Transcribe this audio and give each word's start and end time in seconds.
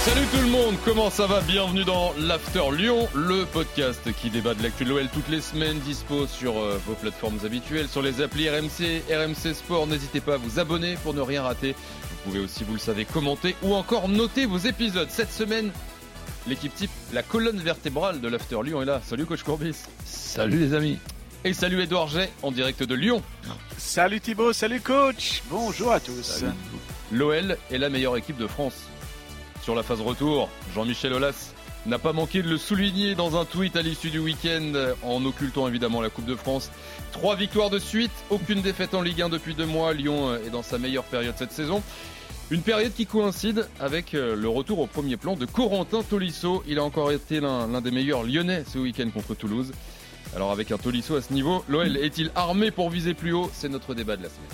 Salut 0.00 0.26
tout 0.32 0.40
le 0.40 0.48
monde, 0.48 0.76
comment 0.82 1.10
ça 1.10 1.26
va? 1.26 1.42
Bienvenue 1.42 1.84
dans 1.84 2.14
l'After 2.18 2.62
Lyon, 2.72 3.06
le 3.14 3.44
podcast 3.44 4.00
qui 4.14 4.30
débat 4.30 4.54
de 4.54 4.62
l'actu 4.62 4.84
de 4.84 4.88
l'OL 4.88 5.08
toutes 5.12 5.28
les 5.28 5.42
semaines, 5.42 5.78
dispo 5.80 6.26
sur 6.26 6.54
vos 6.54 6.94
plateformes 6.94 7.38
habituelles, 7.44 7.86
sur 7.86 8.00
les 8.00 8.22
applis 8.22 8.48
RMC, 8.48 9.02
RMC 9.10 9.54
Sport. 9.54 9.86
N'hésitez 9.86 10.22
pas 10.22 10.34
à 10.34 10.36
vous 10.38 10.58
abonner 10.58 10.96
pour 11.02 11.12
ne 11.12 11.20
rien 11.20 11.42
rater. 11.42 11.72
Vous 11.74 12.16
pouvez 12.24 12.40
aussi, 12.40 12.64
vous 12.64 12.72
le 12.72 12.78
savez, 12.78 13.04
commenter 13.04 13.54
ou 13.62 13.74
encore 13.74 14.08
noter 14.08 14.46
vos 14.46 14.56
épisodes. 14.56 15.08
Cette 15.10 15.32
semaine, 15.32 15.70
l'équipe 16.46 16.74
type, 16.74 16.90
la 17.12 17.22
colonne 17.22 17.58
vertébrale 17.58 18.22
de 18.22 18.28
l'After 18.28 18.56
Lyon 18.64 18.80
est 18.80 18.86
là. 18.86 19.02
Salut 19.04 19.26
coach 19.26 19.42
Courbis. 19.42 19.76
Salut 20.06 20.60
les 20.60 20.72
amis. 20.72 20.98
Et 21.44 21.52
salut 21.52 21.82
Edouard 21.82 22.08
Jet 22.08 22.32
en 22.42 22.52
direct 22.52 22.82
de 22.82 22.94
Lyon. 22.94 23.22
Salut 23.76 24.22
Thibaut, 24.22 24.54
salut 24.54 24.80
coach. 24.80 25.42
Bonjour 25.50 25.92
à 25.92 26.00
tous. 26.00 26.42
L'OL 27.12 27.58
est 27.70 27.78
la 27.78 27.90
meilleure 27.90 28.16
équipe 28.16 28.38
de 28.38 28.46
France. 28.46 28.89
Sur 29.70 29.76
la 29.76 29.84
phase 29.84 30.00
retour, 30.00 30.48
Jean-Michel 30.74 31.12
Aulas 31.12 31.54
n'a 31.86 32.00
pas 32.00 32.12
manqué 32.12 32.42
de 32.42 32.48
le 32.48 32.58
souligner 32.58 33.14
dans 33.14 33.40
un 33.40 33.44
tweet 33.44 33.76
à 33.76 33.82
l'issue 33.82 34.10
du 34.10 34.18
week-end 34.18 34.72
en 35.04 35.24
occultant 35.24 35.68
évidemment 35.68 36.00
la 36.00 36.10
Coupe 36.10 36.24
de 36.24 36.34
France. 36.34 36.72
Trois 37.12 37.36
victoires 37.36 37.70
de 37.70 37.78
suite, 37.78 38.10
aucune 38.30 38.62
défaite 38.62 38.94
en 38.94 39.00
Ligue 39.00 39.22
1 39.22 39.28
depuis 39.28 39.54
deux 39.54 39.66
mois. 39.66 39.94
Lyon 39.94 40.34
est 40.34 40.50
dans 40.50 40.64
sa 40.64 40.76
meilleure 40.78 41.04
période 41.04 41.34
cette 41.36 41.52
saison. 41.52 41.84
Une 42.50 42.62
période 42.62 42.92
qui 42.92 43.06
coïncide 43.06 43.68
avec 43.78 44.14
euh, 44.14 44.34
le 44.34 44.48
retour 44.48 44.80
au 44.80 44.88
premier 44.88 45.16
plan 45.16 45.36
de 45.36 45.46
Corentin 45.46 46.02
Tolisso. 46.02 46.64
Il 46.66 46.80
a 46.80 46.82
encore 46.82 47.12
été 47.12 47.38
l'un 47.38 47.80
des 47.80 47.92
meilleurs 47.92 48.24
lyonnais 48.24 48.64
ce 48.66 48.78
week-end 48.78 49.08
contre 49.14 49.36
Toulouse. 49.36 49.70
Alors 50.34 50.50
avec 50.50 50.72
un 50.72 50.78
Tolisso 50.78 51.14
à 51.14 51.22
ce 51.22 51.32
niveau, 51.32 51.64
l'OL 51.68 51.96
est-il 51.96 52.32
armé 52.34 52.72
pour 52.72 52.90
viser 52.90 53.14
plus 53.14 53.32
haut? 53.32 53.48
C'est 53.52 53.68
notre 53.68 53.94
débat 53.94 54.16
de 54.16 54.24
la 54.24 54.30
semaine. 54.30 54.48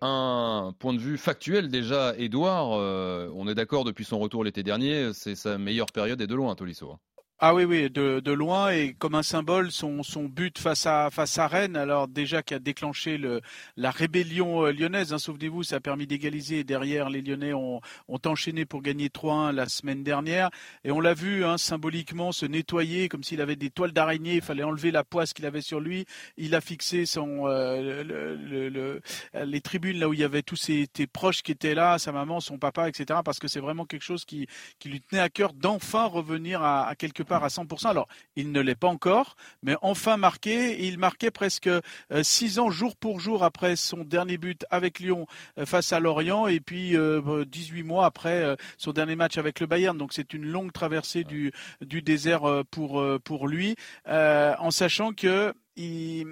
Un 0.00 0.74
point 0.78 0.92
de 0.94 0.98
vue 1.00 1.18
factuel 1.18 1.68
déjà, 1.68 2.14
Edouard, 2.16 2.72
euh, 2.74 3.30
on 3.34 3.48
est 3.48 3.54
d'accord 3.54 3.84
depuis 3.84 4.04
son 4.04 4.18
retour 4.18 4.44
l'été 4.44 4.62
dernier, 4.62 5.12
c'est 5.12 5.34
sa 5.34 5.58
meilleure 5.58 5.90
période 5.92 6.20
et 6.20 6.26
de 6.28 6.34
loin, 6.36 6.54
Tolisso. 6.54 6.98
Ah 7.40 7.54
oui, 7.54 7.62
oui, 7.62 7.88
de, 7.88 8.32
loin 8.32 8.70
et 8.72 8.94
comme 8.94 9.14
un 9.14 9.22
symbole, 9.22 9.70
son, 9.70 10.02
son 10.02 10.24
but 10.24 10.58
face 10.58 10.86
à, 10.86 11.08
face 11.12 11.38
à 11.38 11.46
Rennes, 11.46 11.76
alors 11.76 12.08
déjà 12.08 12.42
qui 12.42 12.52
a 12.52 12.58
déclenché 12.58 13.16
le, 13.16 13.42
la 13.76 13.92
rébellion 13.92 14.66
euh, 14.66 14.72
lyonnaise. 14.72 15.12
Hein, 15.12 15.18
Souvenez-vous, 15.18 15.62
ça 15.62 15.76
a 15.76 15.80
permis 15.80 16.08
d'égaliser. 16.08 16.64
Derrière, 16.64 17.08
les 17.08 17.22
Lyonnais 17.22 17.52
ont, 17.52 17.80
ont 18.08 18.18
enchaîné 18.26 18.64
pour 18.64 18.82
gagner 18.82 19.06
3-1 19.06 19.52
la 19.52 19.68
semaine 19.68 20.02
dernière. 20.02 20.50
Et 20.82 20.90
on 20.90 20.98
l'a 20.98 21.14
vu 21.14 21.44
hein, 21.44 21.58
symboliquement 21.58 22.32
se 22.32 22.44
nettoyer 22.44 23.08
comme 23.08 23.22
s'il 23.22 23.40
avait 23.40 23.54
des 23.54 23.70
toiles 23.70 23.92
d'araignée. 23.92 24.34
Il 24.34 24.42
fallait 24.42 24.64
enlever 24.64 24.90
la 24.90 25.04
poisse 25.04 25.32
qu'il 25.32 25.46
avait 25.46 25.60
sur 25.60 25.78
lui. 25.78 26.06
Il 26.38 26.56
a 26.56 26.60
fixé 26.60 27.06
son, 27.06 27.46
euh, 27.46 28.02
le, 28.02 28.68
le, 28.68 29.00
les 29.44 29.60
tribunes 29.60 30.00
là 30.00 30.08
où 30.08 30.12
il 30.12 30.18
y 30.18 30.24
avait 30.24 30.42
tous 30.42 30.56
ses, 30.56 30.88
proches 31.12 31.44
qui 31.44 31.52
étaient 31.52 31.76
là, 31.76 31.98
sa 32.00 32.10
maman, 32.10 32.40
son 32.40 32.58
papa, 32.58 32.88
etc. 32.88 33.20
Parce 33.24 33.38
que 33.38 33.46
c'est 33.46 33.60
vraiment 33.60 33.84
quelque 33.84 34.02
chose 34.02 34.24
qui, 34.24 34.48
qui 34.80 34.88
lui 34.88 35.00
tenait 35.00 35.22
à 35.22 35.28
cœur 35.28 35.52
d'enfin 35.52 36.06
revenir 36.06 36.62
à, 36.62 36.88
à 36.88 36.96
quelque 36.96 37.27
part 37.28 37.44
à 37.44 37.48
100%. 37.48 37.88
Alors, 37.88 38.08
il 38.34 38.50
ne 38.50 38.60
l'est 38.60 38.74
pas 38.74 38.88
encore, 38.88 39.36
mais 39.62 39.76
enfin 39.82 40.16
marqué. 40.16 40.86
Il 40.86 40.98
marquait 40.98 41.30
presque 41.30 41.70
6 42.10 42.58
euh, 42.58 42.62
ans 42.62 42.70
jour 42.70 42.96
pour 42.96 43.20
jour 43.20 43.44
après 43.44 43.76
son 43.76 43.98
dernier 43.98 44.38
but 44.38 44.64
avec 44.70 44.98
Lyon 44.98 45.26
euh, 45.58 45.66
face 45.66 45.92
à 45.92 46.00
Lorient 46.00 46.46
et 46.46 46.60
puis 46.60 46.96
18 46.96 46.96
euh, 46.96 47.84
mois 47.84 48.06
après 48.06 48.56
son 48.76 48.92
dernier 48.92 49.16
match 49.16 49.38
avec 49.38 49.60
le 49.60 49.66
Bayern. 49.66 49.96
Donc, 49.96 50.12
c'est 50.12 50.32
une 50.32 50.46
longue 50.46 50.72
traversée 50.72 51.24
du, 51.24 51.52
du 51.80 52.02
désert 52.02 52.64
pour, 52.70 53.04
pour 53.24 53.48
lui, 53.48 53.76
en 54.06 54.70
sachant 54.70 55.12
que 55.12 55.52
il, 55.76 56.26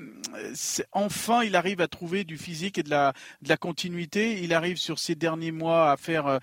enfin, 0.90 1.44
il 1.44 1.54
arrive 1.54 1.80
à 1.80 1.86
trouver 1.86 2.24
du 2.24 2.36
physique 2.36 2.78
et 2.78 2.82
de 2.82 2.90
la, 2.90 3.12
de 3.42 3.48
la 3.48 3.56
continuité. 3.56 4.42
Il 4.42 4.52
arrive 4.52 4.76
sur 4.76 4.98
ces 4.98 5.14
derniers 5.14 5.52
mois 5.52 5.92
à 5.92 5.96
faire 5.96 6.40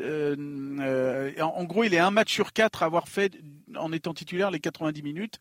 en, 0.00 1.64
gros, 1.64 1.84
il 1.84 1.94
est 1.94 1.98
un 1.98 2.10
match 2.10 2.32
sur 2.32 2.52
quatre 2.52 2.82
à 2.82 2.86
avoir 2.86 3.08
fait, 3.08 3.32
en 3.76 3.92
étant 3.92 4.14
titulaire, 4.14 4.50
les 4.50 4.60
90 4.60 5.02
minutes 5.02 5.40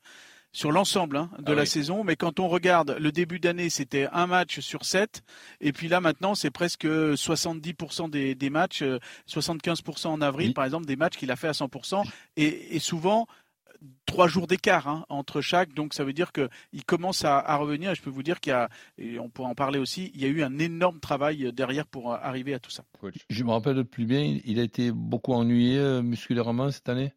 sur 0.52 0.72
l'ensemble 0.72 1.18
hein, 1.18 1.32
de 1.40 1.52
ah 1.52 1.56
la 1.56 1.66
saison. 1.66 2.04
Mais 2.04 2.16
quand 2.16 2.40
on 2.40 2.48
regarde 2.48 2.96
le 3.00 3.12
début 3.12 3.40
d'année, 3.40 3.70
c'était 3.70 4.08
un 4.12 4.28
match 4.28 4.60
sur 4.60 4.86
sept. 4.86 5.24
Et 5.62 5.74
puis 5.74 5.88
là, 5.88 6.00
maintenant, 6.00 6.36
c'est 6.36 6.52
presque 6.52 6.86
70% 6.86 8.10
des, 8.10 8.36
des, 8.36 8.50
matchs, 8.50 8.84
75% 9.28 10.08
euh, 10.08 10.10
en 10.10 10.22
avril, 10.22 10.54
par 10.54 10.66
exemple, 10.66 10.86
des 10.86 10.96
matchs 10.96 11.18
qu'il 11.18 11.32
a 11.32 11.36
fait 11.36 11.48
à 11.48 11.54
100%. 11.54 12.04
Et, 12.38 12.76
et 12.76 12.80
souvent, 12.80 13.28
trois 14.06 14.28
jours 14.28 14.48
d'écart 14.48 14.88
hein, 14.88 15.06
entre 15.10 15.42
chaque, 15.42 15.74
donc 15.74 15.94
ça 15.94 16.04
veut 16.04 16.14
dire 16.14 16.32
qu'il 16.32 16.86
commence 16.86 17.26
à, 17.26 17.56
revenir. 17.58 17.92
Et 17.92 17.96
je 17.96 18.02
peux 18.02 18.10
vous 18.10 18.24
dire 18.24 18.40
qu'il 18.40 18.52
y 18.52 18.54
a, 18.54 18.70
et 18.98 19.20
on 19.20 19.30
pourra 19.30 19.50
en 19.50 19.56
parler 19.56 19.80
aussi, 19.80 20.12
il 20.14 20.22
y 20.22 20.26
a 20.26 20.28
eu 20.28 20.44
un 20.44 20.60
énorme 20.60 21.00
travail 21.00 21.52
derrière 21.54 21.88
pour 21.88 22.14
arriver 22.14 22.54
à 22.54 22.60
tout 22.60 22.72
ça. 22.72 22.84
Je 23.30 23.44
me 23.44 23.52
rappelle 23.52 23.84
plus 23.86 24.06
bien, 24.06 24.40
il 24.46 24.60
a 24.60 24.64
été 24.64 24.92
beaucoup 24.92 25.34
ennuyé 25.34 25.78
euh, 25.78 26.02
musculairement 26.02 26.72
cette 26.72 26.90
année? 26.90 27.14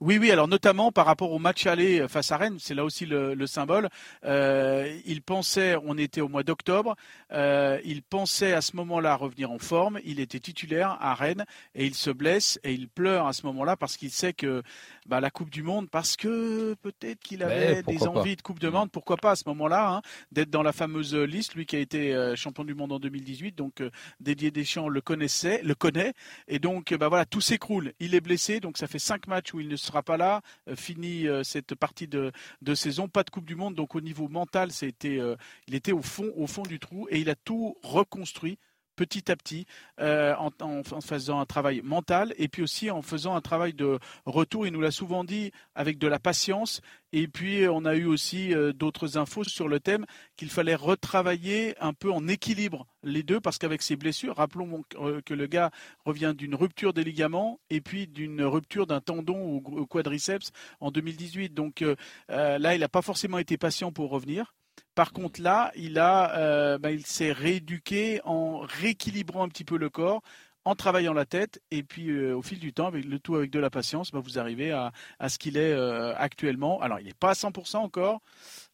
Oui, 0.00 0.18
oui. 0.18 0.30
Alors 0.30 0.48
notamment 0.48 0.92
par 0.92 1.06
rapport 1.06 1.32
au 1.32 1.38
match 1.38 1.66
aller 1.66 2.06
face 2.08 2.30
à 2.32 2.36
Rennes, 2.36 2.58
c'est 2.58 2.74
là 2.74 2.84
aussi 2.84 3.06
le, 3.06 3.46
symbole. 3.46 3.88
Euh, 4.24 4.98
il 5.04 5.22
pensait, 5.22 5.76
on 5.84 5.98
était 5.98 6.20
au 6.20 6.28
mois 6.28 6.42
d'octobre, 6.42 6.96
euh, 7.32 7.80
il 7.84 8.02
pensait 8.02 8.52
à 8.52 8.60
ce 8.60 8.76
moment-là 8.76 9.16
revenir 9.16 9.50
en 9.50 9.58
forme. 9.58 9.98
Il 10.04 10.20
était 10.20 10.38
titulaire 10.38 10.96
à 11.00 11.14
Rennes 11.14 11.44
et 11.74 11.86
il 11.86 11.94
se 11.94 12.10
blesse 12.10 12.60
et 12.64 12.72
il 12.72 12.88
pleure 12.88 13.26
à 13.26 13.32
ce 13.32 13.44
moment-là 13.46 13.76
parce 13.76 13.96
qu'il 13.96 14.10
sait 14.10 14.32
que 14.32 14.62
bah, 15.06 15.20
la 15.20 15.30
Coupe 15.30 15.50
du 15.50 15.62
Monde, 15.62 15.88
parce 15.90 16.16
que 16.16 16.74
peut-être 16.74 17.20
qu'il 17.20 17.42
avait 17.42 17.82
des 17.82 18.06
envies 18.06 18.36
de 18.36 18.42
Coupe 18.42 18.60
de 18.60 18.68
Monde, 18.68 18.90
pourquoi 18.90 19.16
pas 19.16 19.32
à 19.32 19.36
ce 19.36 19.44
moment-là, 19.46 19.94
hein, 19.94 20.02
d'être 20.30 20.50
dans 20.50 20.62
la 20.62 20.72
fameuse 20.72 21.14
liste, 21.14 21.54
lui 21.54 21.66
qui 21.66 21.76
a 21.76 21.80
été 21.80 22.14
euh, 22.14 22.36
champion 22.36 22.64
du 22.64 22.74
monde 22.74 22.92
en 22.92 22.98
2018, 22.98 23.56
donc 23.56 23.80
euh, 23.80 23.90
Didier 24.20 24.50
Deschamps 24.50 24.88
le 24.88 25.00
connaissait, 25.00 25.60
le 25.62 25.74
connaît, 25.74 26.12
et 26.48 26.58
donc 26.58 26.94
bah 26.94 27.08
voilà, 27.08 27.24
tout 27.24 27.40
s'écroule. 27.40 27.92
Il 28.00 28.14
est 28.14 28.20
blessé, 28.20 28.60
donc 28.60 28.78
ça 28.78 28.86
fait 28.86 28.98
cinq 28.98 29.26
matchs 29.26 29.54
où 29.54 29.60
il 29.60 29.68
ne 29.68 29.76
sera 29.76 30.02
pas 30.02 30.16
là, 30.16 30.40
euh, 30.68 30.76
fini 30.76 31.26
euh, 31.26 31.42
cette 31.42 31.74
partie 31.74 32.06
de, 32.06 32.32
de, 32.62 32.74
saison, 32.74 33.08
pas 33.08 33.24
de 33.24 33.30
Coupe 33.30 33.46
du 33.46 33.56
Monde, 33.56 33.74
donc 33.74 33.94
au 33.94 34.00
niveau 34.00 34.28
mental, 34.28 34.72
c'était, 34.72 35.18
il 35.66 35.74
était 35.74 35.92
au 35.92 36.02
fond, 36.02 36.30
au 36.36 36.46
fond 36.46 36.62
du 36.62 36.78
trou, 36.78 37.06
et 37.10 37.20
il 37.20 37.30
a 37.30 37.34
tout 37.34 37.76
reconstruit 37.82 38.58
petit 38.96 39.30
à 39.30 39.36
petit 39.36 39.66
euh, 40.00 40.34
en, 40.36 40.82
faisant 41.00 41.40
un 41.40 41.46
travail 41.46 41.80
mental 41.82 42.34
et 42.38 42.48
puis 42.48 42.62
aussi 42.62 42.90
en 42.90 43.02
faisant 43.02 43.34
un 43.34 43.40
travail 43.40 43.74
de 43.74 43.98
retour. 44.26 44.66
Il 44.66 44.72
nous 44.72 44.80
l'a 44.80 44.90
souvent 44.90 45.24
dit 45.24 45.52
avec 45.74 45.98
de 45.98 46.06
la 46.06 46.18
patience. 46.18 46.80
Et 47.12 47.28
puis 47.28 47.66
on 47.68 47.84
a 47.84 47.94
eu 47.94 48.06
aussi 48.06 48.54
euh, 48.54 48.72
d'autres 48.72 49.18
infos 49.18 49.44
sur 49.44 49.68
le 49.68 49.80
thème 49.80 50.06
qu'il 50.36 50.50
fallait 50.50 50.74
retravailler 50.74 51.74
un 51.80 51.92
peu 51.92 52.10
en 52.10 52.26
équilibre 52.26 52.86
les 53.02 53.22
deux 53.22 53.40
parce 53.40 53.58
qu'avec 53.58 53.82
ses 53.82 53.96
blessures, 53.96 54.36
rappelons 54.36 54.82
euh, 54.96 55.20
que 55.24 55.34
le 55.34 55.46
gars 55.46 55.70
revient 56.04 56.34
d'une 56.36 56.54
rupture 56.54 56.92
des 56.92 57.04
ligaments 57.04 57.60
et 57.70 57.80
puis 57.80 58.06
d'une 58.06 58.42
rupture 58.42 58.86
d'un 58.86 59.00
tendon 59.00 59.62
au, 59.64 59.86
quadriceps 59.86 60.52
en 60.80 60.90
2018. 60.90 61.52
Donc 61.52 61.84
là, 62.28 62.74
il 62.74 62.80
n'a 62.80 62.88
pas 62.88 63.02
forcément 63.02 63.38
été 63.38 63.56
patient 63.56 63.92
pour 63.92 64.10
revenir. 64.10 64.54
Par 64.94 65.12
contre, 65.12 65.40
là, 65.40 65.72
il, 65.74 65.98
a, 65.98 66.36
euh, 66.36 66.78
bah, 66.78 66.90
il 66.90 67.06
s'est 67.06 67.32
rééduqué 67.32 68.20
en 68.24 68.58
rééquilibrant 68.58 69.44
un 69.44 69.48
petit 69.48 69.64
peu 69.64 69.78
le 69.78 69.88
corps, 69.88 70.22
en 70.64 70.74
travaillant 70.74 71.12
la 71.12 71.24
tête, 71.24 71.60
et 71.70 71.82
puis 71.82 72.10
euh, 72.10 72.36
au 72.36 72.42
fil 72.42 72.58
du 72.58 72.72
temps, 72.72 72.86
avec 72.86 73.04
le 73.04 73.18
tout 73.18 73.34
avec 73.34 73.50
de 73.50 73.58
la 73.58 73.70
patience, 73.70 74.12
bah, 74.12 74.20
vous 74.22 74.38
arrivez 74.38 74.70
à, 74.70 74.92
ce 75.28 75.38
qu'il 75.38 75.56
est 75.56 75.72
euh, 75.72 76.14
actuellement. 76.16 76.80
Alors, 76.82 77.00
il 77.00 77.06
n'est 77.06 77.14
pas 77.14 77.30
à 77.30 77.34
100% 77.34 77.78
encore, 77.78 78.20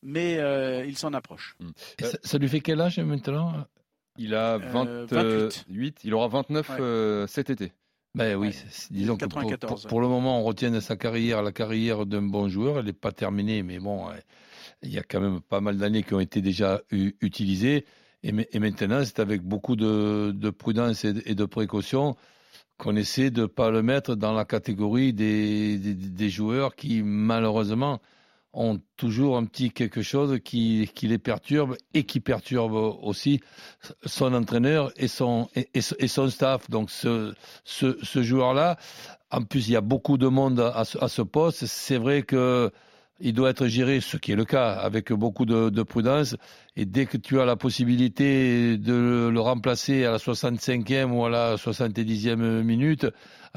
mais 0.02 0.34
il 0.86 0.98
s'en 0.98 1.12
approche. 1.12 1.56
Hmm. 1.60 1.70
Ça, 2.22 2.38
lui 2.38 2.48
fait 2.48 2.60
quel 2.60 2.80
âge 2.80 2.98
maintenant? 2.98 3.52
Il 4.16 4.34
a 4.34 4.58
28. 4.58 6.00
Il 6.02 6.14
aura 6.14 6.28
29 6.28 7.28
cet 7.28 7.50
été. 7.50 7.72
Ben 8.14 8.34
oui, 8.36 8.56
disons 8.90 9.16
que 9.16 9.26
pour, 9.26 10.00
le 10.00 10.08
moment, 10.08 10.40
on 10.40 10.42
retient 10.42 10.70
de 10.72 10.80
sa 10.80 10.96
carrière 10.96 11.42
la 11.42 11.52
carrière 11.52 12.04
d'un 12.06 12.22
bon 12.22 12.48
joueur. 12.48 12.78
Elle 12.80 12.86
n'est 12.86 12.92
pas 12.92 13.12
terminée, 13.12 13.62
mais 13.62 13.78
bon, 13.78 14.08
il 14.82 14.92
y 14.92 14.98
a 14.98 15.02
quand 15.02 15.20
même 15.20 15.40
pas 15.40 15.60
mal 15.60 15.78
d'années 15.78 16.02
qui 16.02 16.14
ont 16.14 16.20
été 16.20 16.40
déjà 16.40 16.80
utilisées. 16.90 17.84
Et, 18.22 18.32
maintenant, 18.32 19.04
c'est 19.04 19.20
avec 19.20 19.42
beaucoup 19.42 19.76
de, 19.76 20.50
prudence 20.50 21.04
et 21.04 21.12
de, 21.12 21.44
précaution 21.44 22.16
qu'on 22.76 22.96
essaie 22.96 23.30
de 23.30 23.42
ne 23.42 23.46
pas 23.46 23.70
le 23.70 23.82
mettre 23.82 24.14
dans 24.16 24.32
la 24.32 24.44
catégorie 24.44 25.12
des, 25.12 25.78
des, 25.78 26.30
joueurs 26.30 26.74
qui, 26.74 27.02
malheureusement, 27.02 28.00
ont 28.52 28.80
toujours 28.96 29.36
un 29.36 29.44
petit 29.44 29.70
quelque 29.70 30.02
chose 30.02 30.38
qui, 30.44 30.90
qui, 30.94 31.06
les 31.06 31.18
perturbe 31.18 31.76
et 31.94 32.04
qui 32.04 32.18
perturbe 32.18 32.74
aussi 32.74 33.40
son 34.04 34.34
entraîneur 34.34 34.90
et 34.96 35.06
son, 35.06 35.48
et, 35.54 35.80
son 35.80 36.28
staff. 36.28 36.68
Donc 36.70 36.90
ce, 36.90 37.34
ce, 37.64 38.22
joueur-là, 38.22 38.76
en 39.30 39.42
plus 39.42 39.68
il 39.68 39.72
y 39.72 39.76
a 39.76 39.80
beaucoup 39.80 40.18
de 40.18 40.26
monde 40.26 40.58
à, 40.60 40.80
à 40.80 41.08
ce 41.08 41.22
poste, 41.22 41.66
c'est 41.66 41.98
vrai 41.98 42.22
que 42.22 42.72
il 43.20 43.32
doit 43.32 43.50
être 43.50 43.66
géré, 43.66 44.00
ce 44.00 44.16
qui 44.16 44.32
est 44.32 44.36
le 44.36 44.44
cas, 44.44 44.72
avec 44.72 45.12
beaucoup 45.12 45.44
de, 45.44 45.82
prudence. 45.82 46.36
Et 46.76 46.84
dès 46.84 47.06
que 47.06 47.16
tu 47.16 47.40
as 47.40 47.44
la 47.44 47.56
possibilité 47.56 48.78
de 48.78 49.28
le 49.32 49.40
remplacer 49.40 50.04
à 50.04 50.12
la 50.12 50.18
65e 50.18 51.10
ou 51.10 51.24
à 51.24 51.30
la 51.30 51.56
70e 51.56 52.62
minute, 52.62 53.06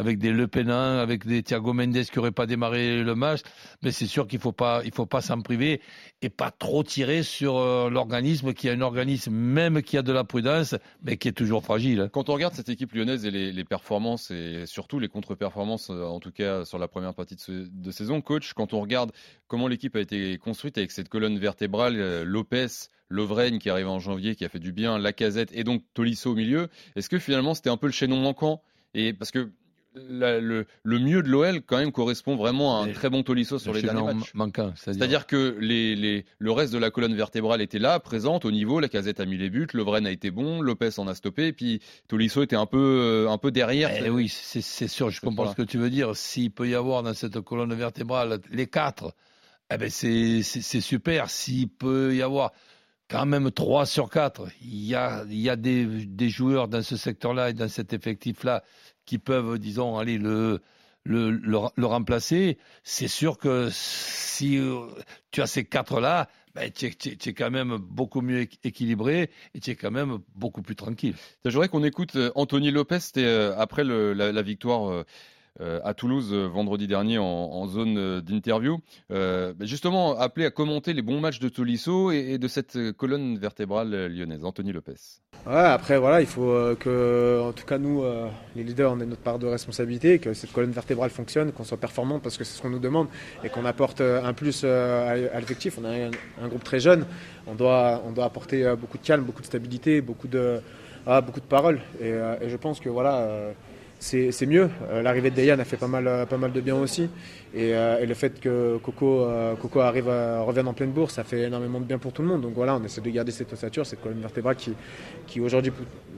avec 0.01 0.17
des 0.17 0.31
Le 0.31 0.47
Penant, 0.47 0.97
avec 0.97 1.27
des 1.27 1.43
Thiago 1.43 1.73
Mendes 1.73 1.93
qui 1.93 2.17
n'auraient 2.17 2.31
pas 2.31 2.47
démarré 2.47 3.03
le 3.03 3.13
match, 3.13 3.41
mais 3.83 3.91
c'est 3.91 4.07
sûr 4.07 4.27
qu'il 4.27 4.39
ne 4.39 4.41
faut 4.41 4.51
pas, 4.51 4.81
faut 4.95 5.05
pas 5.05 5.21
s'en 5.21 5.39
priver 5.41 5.79
et 6.23 6.29
pas 6.29 6.49
trop 6.49 6.81
tirer 6.81 7.21
sur 7.21 7.57
euh, 7.57 7.87
l'organisme 7.87 8.53
qui 8.53 8.67
est 8.67 8.71
un 8.71 8.81
organisme 8.81 9.31
même 9.31 9.83
qui 9.83 9.99
a 9.99 10.01
de 10.01 10.11
la 10.11 10.23
prudence, 10.23 10.73
mais 11.03 11.17
qui 11.17 11.27
est 11.27 11.33
toujours 11.33 11.63
fragile. 11.63 12.09
Quand 12.11 12.29
on 12.29 12.33
regarde 12.33 12.55
cette 12.55 12.69
équipe 12.69 12.93
lyonnaise 12.93 13.27
et 13.27 13.31
les, 13.31 13.63
performances 13.63 14.31
et 14.31 14.65
surtout 14.65 14.97
les 14.97 15.07
contre-performances, 15.07 15.91
euh, 15.91 16.03
en 16.03 16.19
tout 16.19 16.31
cas 16.31 16.65
sur 16.65 16.79
la 16.79 16.87
première 16.87 17.13
partie 17.13 17.35
de, 17.47 17.91
saison, 17.91 18.21
coach, 18.21 18.53
quand 18.53 18.73
on 18.73 18.81
regarde 18.81 19.11
comment 19.47 19.67
l'équipe 19.67 19.95
a 19.95 19.99
été 19.99 20.39
construite 20.39 20.79
avec 20.79 20.89
cette 20.89 21.09
colonne 21.09 21.37
vertébrale, 21.37 21.99
euh, 21.99 22.23
Lopez, 22.25 22.89
Lovren 23.09 23.59
qui 23.59 23.69
arrive 23.69 23.87
en 23.87 23.99
janvier, 23.99 24.35
qui 24.35 24.45
a 24.45 24.49
fait 24.49 24.57
du 24.57 24.71
bien, 24.71 24.97
Lacazette 24.97 25.51
et 25.53 25.63
donc 25.63 25.83
Tolisso 25.93 26.31
au 26.31 26.35
milieu. 26.35 26.69
Est-ce 26.95 27.07
que 27.07 27.19
finalement 27.19 27.53
c'était 27.53 27.69
un 27.69 27.77
peu 27.77 27.85
le 27.85 27.93
chaînon 27.93 28.17
manquant? 28.17 28.63
Et 28.93 29.13
parce 29.13 29.31
que 29.31 29.51
le, 29.93 30.65
mieux 30.85 31.21
de 31.21 31.29
l'OL 31.29 31.61
quand 31.61 31.77
même 31.77 31.91
correspond 31.91 32.35
vraiment 32.35 32.79
à 32.79 32.85
un 32.85 32.91
très 32.91 33.09
bon 33.09 33.23
Tolisso 33.23 33.59
sur 33.59 33.73
les 33.73 33.81
derniers 33.81 34.13
matchs. 34.13 34.31
C'est-à-dire 34.75 35.27
que 35.27 35.57
le 35.59 36.51
reste 36.51 36.73
de 36.73 36.77
la 36.77 36.91
colonne 36.91 37.15
vertébrale 37.15 37.61
était 37.61 37.79
là, 37.79 37.99
présente 37.99 38.45
au 38.45 38.51
niveau. 38.51 38.79
La 38.79 38.89
casette 38.89 39.19
a 39.19 39.25
mis 39.25 39.37
les 39.37 39.49
buts, 39.49 39.67
Lovren 39.73 40.05
a 40.05 40.11
été 40.11 40.31
bon, 40.31 40.61
Lopez 40.61 40.97
en 40.97 41.07
a 41.07 41.15
stoppé, 41.15 41.47
et 41.47 41.53
puis 41.53 41.81
Tolisso 42.07 42.43
était 42.43 42.55
un 42.55 42.65
peu, 42.65 43.27
un 43.29 43.37
peu 43.37 43.51
derrière. 43.51 43.91
Eh 44.03 44.09
oui, 44.09 44.29
c'est 44.29 44.87
sûr, 44.87 45.09
je 45.09 45.21
comprends 45.21 45.49
ce 45.49 45.55
que 45.55 45.61
tu 45.61 45.77
veux 45.77 45.89
dire. 45.89 46.15
S'il 46.15 46.51
peut 46.51 46.67
y 46.67 46.75
avoir 46.75 47.03
dans 47.03 47.13
cette 47.13 47.39
colonne 47.41 47.73
vertébrale 47.73 48.39
les 48.51 48.67
quatre, 48.67 49.13
eh 49.73 49.77
ben 49.77 49.89
c'est 49.89 50.41
super. 50.41 51.29
S'il 51.29 51.69
peut 51.69 52.15
y 52.15 52.21
avoir 52.21 52.51
quand 53.09 53.25
même 53.25 53.51
3 53.51 53.85
sur 53.85 54.09
4. 54.09 54.47
Il 54.61 54.85
y 54.85 54.95
a, 54.95 55.25
il 55.29 55.39
y 55.39 55.49
a 55.49 55.57
des, 55.57 55.85
des 55.85 56.29
joueurs 56.29 56.69
dans 56.69 56.81
ce 56.81 56.95
secteur-là 56.95 57.49
et 57.49 57.53
dans 57.53 57.67
cet 57.67 57.91
effectif-là 57.91 58.63
qui 59.11 59.17
peuvent, 59.17 59.59
disons, 59.59 59.97
aller 59.97 60.17
le, 60.17 60.61
le, 61.03 61.31
le, 61.31 61.85
remplacer. 61.85 62.57
C'est 62.85 63.09
sûr 63.09 63.37
que 63.37 63.67
si 63.69 64.57
euh, 64.57 64.85
tu 65.31 65.41
as 65.41 65.47
ces 65.47 65.65
quatre-là, 65.65 66.29
ben, 66.55 66.71
tu, 66.71 66.85
es, 66.85 67.33
quand 67.33 67.51
même 67.51 67.75
beaucoup 67.75 68.21
mieux 68.21 68.47
équilibré 68.63 69.29
et 69.53 69.59
tu 69.59 69.71
es 69.71 69.75
quand 69.75 69.91
même 69.91 70.19
beaucoup 70.35 70.61
plus 70.61 70.77
tranquille. 70.77 71.13
Je 71.43 71.49
voudrais 71.49 71.67
qu'on 71.67 71.83
écoute 71.83 72.15
euh, 72.15 72.31
Anthony 72.35 72.71
Lopez, 72.71 72.99
euh, 73.17 73.53
après 73.57 73.83
le, 73.83 74.13
la, 74.13 74.41
victoire 74.41 75.03
à 75.59 75.93
Toulouse 75.93 76.29
euh, 76.31 76.47
vendredi 76.47 76.87
dernier 76.87 77.17
en, 77.17 77.67
zone 77.67 77.97
euh, 77.97 78.21
d'interview. 78.21 78.79
justement, 79.59 80.17
appelé 80.17 80.45
à 80.45 80.51
commenter 80.51 80.93
les 80.93 81.01
bons 81.01 81.19
matchs 81.19 81.39
de 81.39 81.49
Tolisso 81.49 82.11
et, 82.11 82.37
de 82.37 82.47
cette 82.47 82.91
colonne 82.93 83.37
vertébrale 83.37 84.07
lyonnaise. 84.07 84.45
Anthony 84.45 84.71
Lopez. 84.71 85.19
Après, 85.45 85.97
voilà, 85.97 86.21
il 86.21 86.27
faut 86.27 86.53
que, 86.79 87.41
en 87.41 87.51
tout 87.51 87.65
cas, 87.65 87.77
nous, 87.77 88.03
les 88.55 88.63
leaders, 88.63 88.91
on 88.91 88.99
ait 88.99 89.05
notre 89.05 89.21
part 89.21 89.39
de 89.39 89.47
responsabilité, 89.47 90.19
que 90.19 90.33
cette 90.33 90.51
colonne 90.51 90.71
vertébrale 90.71 91.09
fonctionne, 91.09 91.51
qu'on 91.51 91.63
soit 91.63 91.77
performant 91.77 92.19
parce 92.19 92.37
que 92.37 92.43
c'est 92.43 92.57
ce 92.57 92.61
qu'on 92.61 92.69
nous 92.69 92.79
demande 92.79 93.07
et 93.43 93.49
qu'on 93.49 93.65
apporte 93.65 94.01
un 94.01 94.33
plus 94.33 94.63
à, 94.63 95.15
l'effectif. 95.39 95.77
On 95.79 95.85
a 95.85 95.89
un, 95.89 96.47
groupe 96.47 96.63
très 96.63 96.79
jeune, 96.79 97.05
on 97.47 97.55
doit, 97.55 98.01
on 98.05 98.11
doit 98.11 98.25
apporter 98.25 98.73
beaucoup 98.79 98.97
de 98.97 99.03
calme, 99.03 99.23
beaucoup 99.23 99.41
de 99.41 99.47
stabilité, 99.47 100.01
beaucoup 100.01 100.27
de, 100.27 100.61
ah, 101.05 101.21
beaucoup 101.21 101.39
de 101.39 101.45
paroles. 101.45 101.81
Et 101.99 102.13
je 102.47 102.57
pense 102.57 102.79
que 102.79 102.89
voilà 102.89 103.53
c'est 104.01 104.45
mieux. 104.47 104.69
Euh, 104.89 105.01
l'arrivée 105.01 105.29
de 105.29 105.35
Dayan 105.35 105.59
a 105.59 105.63
fait 105.63 105.77
pas 105.77 105.87
mal, 105.87 106.07
euh, 106.07 106.25
pas 106.25 106.37
mal 106.37 106.51
de 106.51 106.59
bien 106.59 106.75
aussi. 106.75 107.03
Et, 107.53 107.73
euh, 107.75 108.03
le 108.05 108.13
fait 108.13 108.39
que 108.39 108.77
Coco, 108.77 109.27
Coco 109.61 109.79
arrive 109.79 110.07
revienne 110.07 110.67
en 110.67 110.73
pleine 110.73 110.91
bourse, 110.91 111.13
ça 111.15 111.23
fait 111.23 111.41
énormément 111.43 111.79
de 111.79 111.85
bien 111.85 111.99
pour 111.99 112.11
tout 112.11 112.21
le 112.21 112.27
monde. 112.27 112.41
Donc 112.41 112.53
voilà, 112.55 112.75
on 112.75 112.83
essaie 112.83 113.01
de 113.01 113.09
garder 113.09 113.31
cette 113.31 113.53
ossature, 113.53 113.85
cette 113.85 114.01
colonne 114.01 114.21
vertébrale 114.21 114.55
qui, 114.55 114.73
qui 115.27 115.39
aujourd'hui 115.39 115.71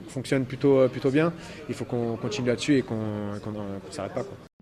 fonctionne 0.07 0.45
plutôt, 0.45 0.88
plutôt 0.88 1.12
bien. 1.12 1.33
Il 1.68 1.75
faut 1.75 1.85
qu'on 1.85 2.15
continue 2.15 2.47
là-dessus 2.47 2.77
et 2.77 2.81
qu'on 2.83 2.95
ne 2.95 3.91
s'arrête 3.91 4.13
pas. 4.13 4.24
Quoi. 4.24 4.52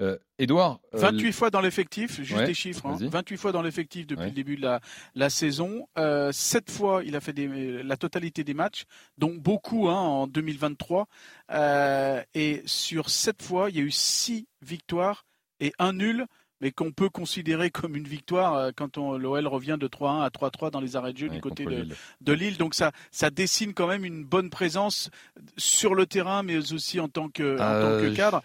Euh, 0.00 0.18
Edouard. 0.38 0.80
28 0.92 1.28
euh, 1.28 1.32
fois 1.32 1.50
dans 1.50 1.60
l'effectif, 1.60 2.20
juste 2.22 2.44
des 2.44 2.54
chiffres. 2.54 2.88
28 2.88 3.34
hein. 3.34 3.38
fois 3.38 3.52
dans 3.52 3.62
l'effectif 3.62 4.06
depuis 4.06 4.26
le 4.26 4.30
début 4.32 4.56
de 4.56 4.62
la, 4.62 4.80
la 5.14 5.30
saison. 5.30 5.88
Euh, 5.96 6.32
7 6.32 6.70
fois, 6.70 7.02
il 7.04 7.14
a 7.14 7.20
fait 7.20 7.32
des, 7.32 7.82
la 7.82 7.96
totalité 7.96 8.42
des 8.42 8.54
matchs, 8.54 8.84
donc 9.16 9.38
beaucoup 9.38 9.88
hein, 9.88 9.98
en 9.98 10.26
2023. 10.26 11.06
Euh, 11.52 12.22
et 12.34 12.62
sur 12.66 13.10
7 13.10 13.42
fois, 13.42 13.70
il 13.70 13.76
y 13.76 13.80
a 13.80 13.84
eu 13.84 13.90
6 13.90 14.46
victoires 14.62 15.24
et 15.60 15.72
un 15.78 15.92
nul 15.92 16.26
mais 16.60 16.70
qu'on 16.70 16.92
peut 16.92 17.10
considérer 17.10 17.70
comme 17.70 17.94
une 17.94 18.08
victoire 18.08 18.70
quand 18.74 18.96
l'OL 18.96 19.46
revient 19.46 19.76
de 19.78 19.86
3-1 19.86 20.22
à 20.22 20.28
3-3 20.28 20.70
dans 20.70 20.80
les 20.80 20.96
arrêts 20.96 21.12
de 21.12 21.18
jeu 21.18 21.28
du 21.28 21.40
côté 21.40 21.64
de, 21.64 21.88
de, 22.22 22.32
Lille. 22.32 22.56
Donc 22.56 22.74
ça, 22.74 22.92
ça 23.10 23.28
dessine 23.28 23.74
quand 23.74 23.88
même 23.88 24.04
une 24.04 24.24
bonne 24.24 24.48
présence 24.48 25.10
sur 25.58 25.94
le 25.94 26.06
terrain, 26.06 26.42
mais 26.42 26.72
aussi 26.72 27.00
en 27.00 27.08
tant 27.08 27.28
que, 27.28 27.54
en 27.56 27.58
tant 27.58 28.00
que 28.00 28.14
cadre. 28.14 28.42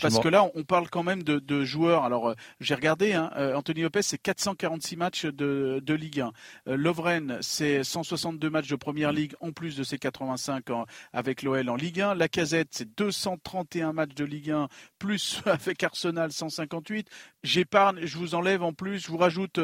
Parce 0.00 0.18
que 0.20 0.28
là, 0.28 0.46
on 0.54 0.62
parle 0.62 0.88
quand 0.88 1.02
même 1.02 1.22
de, 1.22 1.38
de 1.38 1.64
joueurs. 1.64 2.04
Alors, 2.04 2.30
euh, 2.30 2.34
j'ai 2.60 2.74
regardé, 2.74 3.12
hein, 3.12 3.30
euh, 3.36 3.54
Anthony 3.54 3.82
Lopez, 3.82 4.02
c'est 4.02 4.18
446 4.18 4.96
matchs 4.96 5.26
de, 5.26 5.82
de 5.84 5.94
Ligue 5.94 6.20
1. 6.20 6.32
Euh, 6.68 6.76
Lovren, 6.76 7.38
c'est 7.40 7.82
162 7.82 8.50
matchs 8.50 8.68
de 8.68 8.76
Première 8.76 9.12
Ligue, 9.12 9.34
en 9.40 9.52
plus 9.52 9.76
de 9.76 9.82
ses 9.82 9.98
85 9.98 10.64
avec 11.12 11.42
l'OL 11.42 11.68
en 11.68 11.76
Ligue 11.76 12.00
1. 12.00 12.14
Lacazette, 12.14 12.68
c'est 12.70 12.96
231 12.96 13.92
matchs 13.92 14.14
de 14.14 14.24
Ligue 14.24 14.50
1, 14.50 14.68
plus 14.98 15.42
avec 15.46 15.82
Arsenal, 15.82 16.30
158. 16.30 17.08
J'épargne, 17.42 18.00
je 18.04 18.18
vous 18.18 18.34
enlève 18.34 18.62
en 18.62 18.72
plus, 18.72 18.98
je 18.98 19.08
vous 19.08 19.16
rajoute 19.16 19.58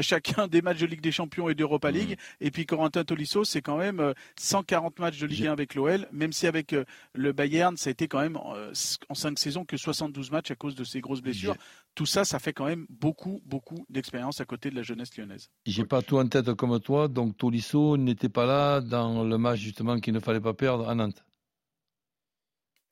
chacun 0.00 0.48
des 0.48 0.62
matchs 0.62 0.78
de 0.78 0.86
Ligue 0.86 1.00
des 1.00 1.12
Champions 1.12 1.48
et 1.48 1.54
d'Europa 1.54 1.90
mmh. 1.90 1.94
League. 1.94 2.18
Et 2.40 2.50
puis 2.50 2.66
Corentin 2.66 3.04
Tolisso, 3.04 3.44
c'est 3.44 3.62
quand 3.62 3.78
même 3.78 4.14
140 4.36 4.98
matchs 4.98 5.18
de 5.18 5.26
Ligue 5.26 5.46
1 5.46 5.52
avec 5.52 5.74
l'OL, 5.74 6.08
même 6.12 6.32
si 6.32 6.46
avec 6.46 6.74
le 7.14 7.32
Bayern, 7.32 7.76
ça 7.76 7.88
a 7.88 7.92
été 7.92 8.08
quand 8.08 8.20
même 8.20 8.36
en 8.36 9.14
5 9.14 9.38
saisons 9.38 9.64
que 9.70 9.76
72 9.76 10.32
matchs 10.32 10.50
à 10.50 10.56
cause 10.56 10.74
de 10.74 10.82
ses 10.82 11.00
grosses 11.00 11.22
blessures. 11.22 11.54
Tout 11.94 12.06
ça, 12.06 12.24
ça 12.24 12.40
fait 12.40 12.52
quand 12.52 12.66
même 12.66 12.86
beaucoup, 12.90 13.40
beaucoup 13.46 13.86
d'expérience 13.88 14.40
à 14.40 14.44
côté 14.44 14.68
de 14.68 14.74
la 14.74 14.82
jeunesse 14.82 15.16
lyonnaise. 15.16 15.48
J'ai 15.64 15.84
pas 15.84 16.02
tout 16.02 16.18
en 16.18 16.26
tête 16.26 16.52
comme 16.54 16.80
toi, 16.80 17.06
donc 17.06 17.36
Tolisso 17.36 17.96
n'était 17.96 18.28
pas 18.28 18.46
là 18.46 18.80
dans 18.80 19.22
le 19.22 19.38
match 19.38 19.60
justement 19.60 20.00
qu'il 20.00 20.12
ne 20.12 20.18
fallait 20.18 20.40
pas 20.40 20.54
perdre 20.54 20.88
à 20.88 20.94
Nantes. 20.96 21.24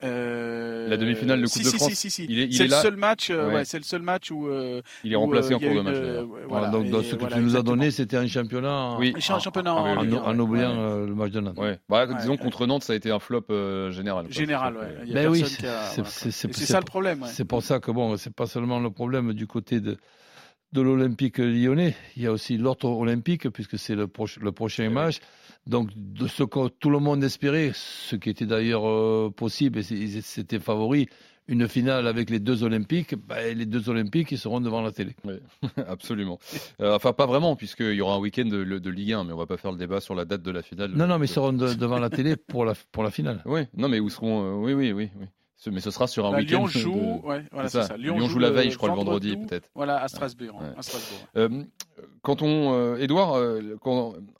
Euh, 0.01 0.87
la 0.87 0.95
demi-finale 0.95 1.41
de 1.41 1.47
Coupe 1.47 1.61
de 1.61 1.69
France. 1.69 1.89
Si, 1.89 2.09
si, 2.09 2.27
si. 2.27 2.53
C'est 2.53 2.67
le 2.67 2.69
seul 2.69 2.95
match. 2.95 3.29
Euh, 3.29 3.51
ouais. 3.51 3.65
c'est 3.65 3.77
le 3.77 3.83
seul 3.83 4.01
match 4.01 4.31
où 4.31 4.47
euh, 4.47 4.81
il 5.03 5.11
est 5.11 5.15
remplacé 5.15 5.53
en 5.53 5.59
cours 5.59 5.75
de 5.75 5.81
match. 5.81 5.95
Voilà, 6.47 6.69
donc, 6.69 6.89
dans 6.89 7.03
ce 7.03 7.15
que 7.15 7.25
tu 7.25 7.39
nous 7.39 7.57
as 7.57 7.63
donné, 7.63 7.91
c'était 7.91 8.17
un 8.17 8.27
championnat. 8.27 8.95
Oui, 8.97 9.13
un 9.15 9.39
championnat 9.39 9.73
en, 9.73 9.97
en, 9.97 10.39
oubliant 10.39 11.05
le 11.05 11.13
match 11.13 11.31
de 11.31 11.41
Nantes. 11.41 11.57
Ouais. 11.57 11.79
Bah, 11.89 12.07
disons 12.07 12.37
contre 12.37 12.65
Nantes, 12.65 12.83
ça 12.83 12.93
a 12.93 12.95
été 12.95 13.11
un 13.11 13.19
flop 13.19 13.45
général. 13.91 14.27
Général, 14.29 14.77
ouais. 14.77 15.13
Ben 15.13 15.27
oui, 15.27 15.43
c'est 15.45 16.41
ça 16.65 16.79
le 16.79 16.85
problème. 16.85 17.23
C'est 17.27 17.45
pour 17.45 17.63
ça 17.63 17.79
que 17.79 17.91
bon, 17.91 18.15
c'est 18.17 18.33
pas 18.33 18.47
seulement 18.47 18.79
le 18.79 18.89
problème 18.89 19.33
du 19.33 19.47
côté 19.47 19.79
de 19.79 19.97
de 20.71 20.81
l'Olympique 20.81 21.37
lyonnais. 21.39 21.95
Il 22.15 22.23
y 22.23 22.27
a 22.27 22.31
aussi 22.31 22.57
l'autre 22.57 22.87
Olympique, 22.87 23.49
puisque 23.49 23.77
c'est 23.77 23.95
le, 23.95 24.07
le, 24.41 24.51
prochain 24.51 24.85
eh 24.85 24.89
match. 24.89 25.19
Donc, 25.69 25.91
de 25.95 26.27
ce 26.27 26.41
que 26.41 26.67
tout 26.67 26.89
le 26.89 26.97
monde 26.97 27.23
espérait, 27.23 27.71
ce 27.75 28.15
qui 28.15 28.31
était 28.31 28.47
d'ailleurs 28.47 28.89
euh, 28.89 29.29
possible, 29.29 29.77
et 29.77 29.83
c'était 29.83 30.59
favori, 30.59 31.07
une 31.47 31.67
finale 31.67 32.07
avec 32.07 32.31
les 32.31 32.39
deux 32.39 32.63
Olympiques, 32.63 33.13
ben, 33.15 33.55
les 33.55 33.67
deux 33.67 33.87
Olympiques, 33.87 34.31
ils 34.31 34.39
seront 34.39 34.61
devant 34.61 34.81
la 34.81 34.91
télé. 34.91 35.15
Oui, 35.25 35.35
absolument. 35.87 36.39
Euh, 36.81 36.95
enfin, 36.95 37.13
pas 37.13 37.27
vraiment, 37.27 37.55
puisqu'il 37.55 37.93
y 37.93 38.01
aura 38.01 38.15
un 38.15 38.19
week-end 38.19 38.45
de, 38.45 38.63
de, 38.63 38.89
Ligue 38.89 39.13
1, 39.13 39.25
mais 39.25 39.33
on 39.33 39.37
va 39.37 39.45
pas 39.45 39.57
faire 39.57 39.71
le 39.71 39.77
débat 39.77 40.01
sur 40.01 40.15
la 40.15 40.25
date 40.25 40.41
de 40.41 40.49
la 40.49 40.63
finale. 40.63 40.91
Non, 40.95 41.05
non, 41.05 41.19
mais 41.19 41.27
ils 41.27 41.29
seront 41.29 41.53
devant 41.53 41.99
la 41.99 42.09
télé 42.09 42.35
pour 42.35 42.65
la, 42.65 42.73
pour 42.91 43.03
la 43.03 43.11
finale. 43.11 43.43
Oui, 43.45 43.61
non, 43.77 43.89
mais 43.89 43.99
où 43.99 44.09
seront. 44.09 44.43
Euh, 44.43 44.65
oui, 44.65 44.73
oui, 44.73 44.91
oui. 44.91 45.11
oui. 45.19 45.27
Mais 45.71 45.81
ce 45.81 45.91
sera 45.91 46.07
sur 46.07 46.25
un 46.25 46.31
bah, 46.31 46.37
week-end. 46.37 46.65
Lyon 46.65 46.67
joue, 46.67 47.21
ouais, 47.25 47.43
voilà, 47.51 47.69
ça. 47.69 47.95
Lyon, 47.97 48.27
joue, 48.27 48.39
la 48.39 48.49
veille, 48.49 48.71
je 48.71 48.77
crois, 48.77 48.89
le 48.89 48.95
vendredi, 48.95 49.35
peut-être. 49.37 49.69
Voilà, 49.75 50.01
à 50.01 50.07
Strasbourg. 50.07 50.61
À 50.77 50.81
Strasbourg. 50.81 51.27
Euh, 51.35 51.63
quand 52.21 52.41
on, 52.41 52.95
Edouard, 52.97 53.35
euh, 53.35 53.77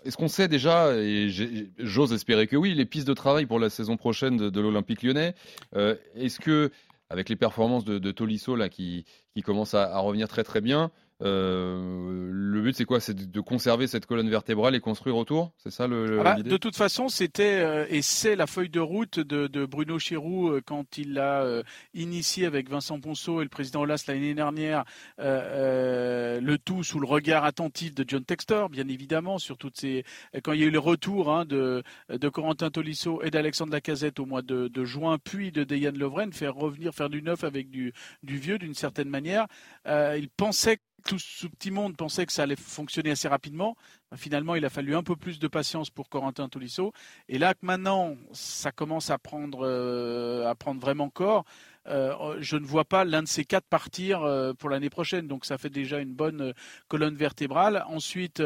est-ce 0.04 0.18
qu'on 0.18 0.28
sait 0.28 0.48
déjà, 0.48 0.94
et 0.96 1.30
j'ose 1.78 2.14
espérer 2.14 2.48
que 2.48 2.56
oui, 2.56 2.74
les 2.74 2.86
pistes 2.86 3.08
de 3.08 3.14
travail 3.14 3.46
pour 3.46 3.60
la 3.60 3.70
saison 3.70 3.98
prochaine 3.98 4.38
de, 4.38 4.62
l'Olympique 4.62 5.04
lyonnais 5.04 5.34
euh, 5.76 5.96
Est-ce 6.16 6.40
que, 6.40 6.72
avec 7.10 7.30
les 7.30 7.36
performances 7.36 7.86
de, 7.86 8.12
Tolisso 8.12 8.56
là, 8.56 8.70
qui, 8.70 9.06
qui 9.34 9.42
commencent 9.42 9.74
à, 9.74 9.84
à, 9.96 10.00
revenir 10.00 10.28
très 10.28 10.44
très 10.44 10.62
bien, 10.62 10.92
euh, 11.22 12.30
le 12.32 12.62
but, 12.62 12.76
c'est 12.76 12.86
quoi? 12.86 13.00
C'est 13.00 13.30
de 13.30 13.42
conserver 13.42 13.88
cette 13.88 14.06
colonne 14.06 14.30
vertébrale 14.30 14.76
et 14.76 14.80
construire 14.80 15.18
autour? 15.18 15.52
C'est 15.58 15.72
ça 15.72 15.88
le, 15.88 16.20
ah 16.22 16.24
bah, 16.24 16.36
De 16.42 16.58
toute 16.58 16.78
façon, 16.78 17.10
c'était 17.10 17.60
euh, 17.60 17.86
et 17.90 18.02
c'est 18.02 18.36
la 18.38 18.48
feuille 18.48 18.70
de 18.70 18.80
route 18.80 19.20
de, 19.20 19.48
de 19.48 19.66
Bruno 19.66 20.00
Chirou 20.00 20.50
euh, 20.50 20.62
quand 20.66 20.98
il 20.98 21.14
l'a 21.14 21.64
initié 21.94 22.46
avec 22.46 22.70
Vincent 22.70 23.00
Ponceau 23.00 23.42
et 23.42 23.44
le 23.44 23.50
président 23.50 23.82
Olas 23.82 24.04
l'année 24.08 24.34
dernière. 24.34 24.86
le 25.18 26.56
tout 26.58 26.84
sous 26.84 27.00
le 27.00 27.08
regard 27.08 27.44
attentif 27.44 27.96
de 27.96 28.06
John 28.08 28.24
Textor, 28.24 28.70
bien 28.70 28.88
évidemment, 28.88 29.40
sur 29.40 29.58
toutes 29.58 29.78
ces 29.78 30.04
quand 30.44 30.54
il 30.54 30.62
y 30.62 30.64
a 30.64 30.68
eu 30.68 30.72
le 30.72 30.80
retour 30.80 31.32
hein, 31.34 31.46
de, 31.46 31.84
de 32.10 32.30
Corentin 32.30 32.70
Tolisso 32.70 33.22
et 33.24 33.32
d'Alexandre 33.32 33.72
Lacazette 33.74 34.20
au 34.20 34.26
mois 34.26 34.42
de, 34.42 34.68
de, 34.68 34.86
juin, 34.86 35.18
puis 35.22 35.52
de 35.52 35.64
Dejan 35.64 35.92
Lovren, 35.96 36.32
faire 36.32 36.56
revenir, 36.56 36.94
faire 36.94 37.10
du 37.10 37.22
neuf 37.22 37.44
avec 37.44 37.70
du, 37.70 37.94
du 38.24 38.38
vieux 38.38 38.58
d'une 38.58 38.74
certaine 38.74 39.10
manière. 39.10 39.48
il 39.86 40.30
pensait 40.36 40.80
tout 41.06 41.20
ce 41.20 41.48
petit 41.48 41.72
monde 41.72 41.96
pensait 41.98 42.26
que 42.26 42.32
ça 42.32 42.44
allait 42.44 42.56
fonctionner 42.56 43.12
assez 43.12 43.28
rapidement. 43.28 43.76
Bah, 44.12 44.18
finalement, 44.18 44.56
il 44.56 44.66
a 44.66 44.70
fallu 44.70 44.96
un 44.96 45.04
peu 45.04 45.16
plus 45.16 45.40
de 45.40 45.48
patience 45.48 45.90
pour 45.90 46.10
Corentin 46.10 46.50
Tolisso. 46.50 46.94
Et 47.28 47.38
là 47.38 47.54
maintenant, 47.62 48.16
ça 48.32 48.72
commence 48.72 49.10
à 49.10 49.18
prendre, 49.18 49.66
euh, 49.66 50.48
à 50.48 50.56
prendre 50.56 50.82
vraiment 50.82 51.10
corps, 51.10 51.46
euh, 51.88 52.38
je 52.40 52.58
ne 52.58 52.66
vois 52.66 52.86
pas 52.86 53.06
l'un 53.06 53.24
de 53.24 53.28
ces 53.28 53.46
quatre 53.46 53.68
partir 53.68 54.24
euh, 54.24 54.54
pour 54.54 54.70
l'année 54.70 54.90
prochaine. 54.90 55.28
Donc 55.28 55.46
ça 55.46 55.58
fait 55.58 55.70
déjà 55.70 56.00
une 56.00 56.14
bonne 56.14 56.54
colonne 56.88 57.16
vertébrale. 57.16 57.84
Ensuite, 57.88 58.42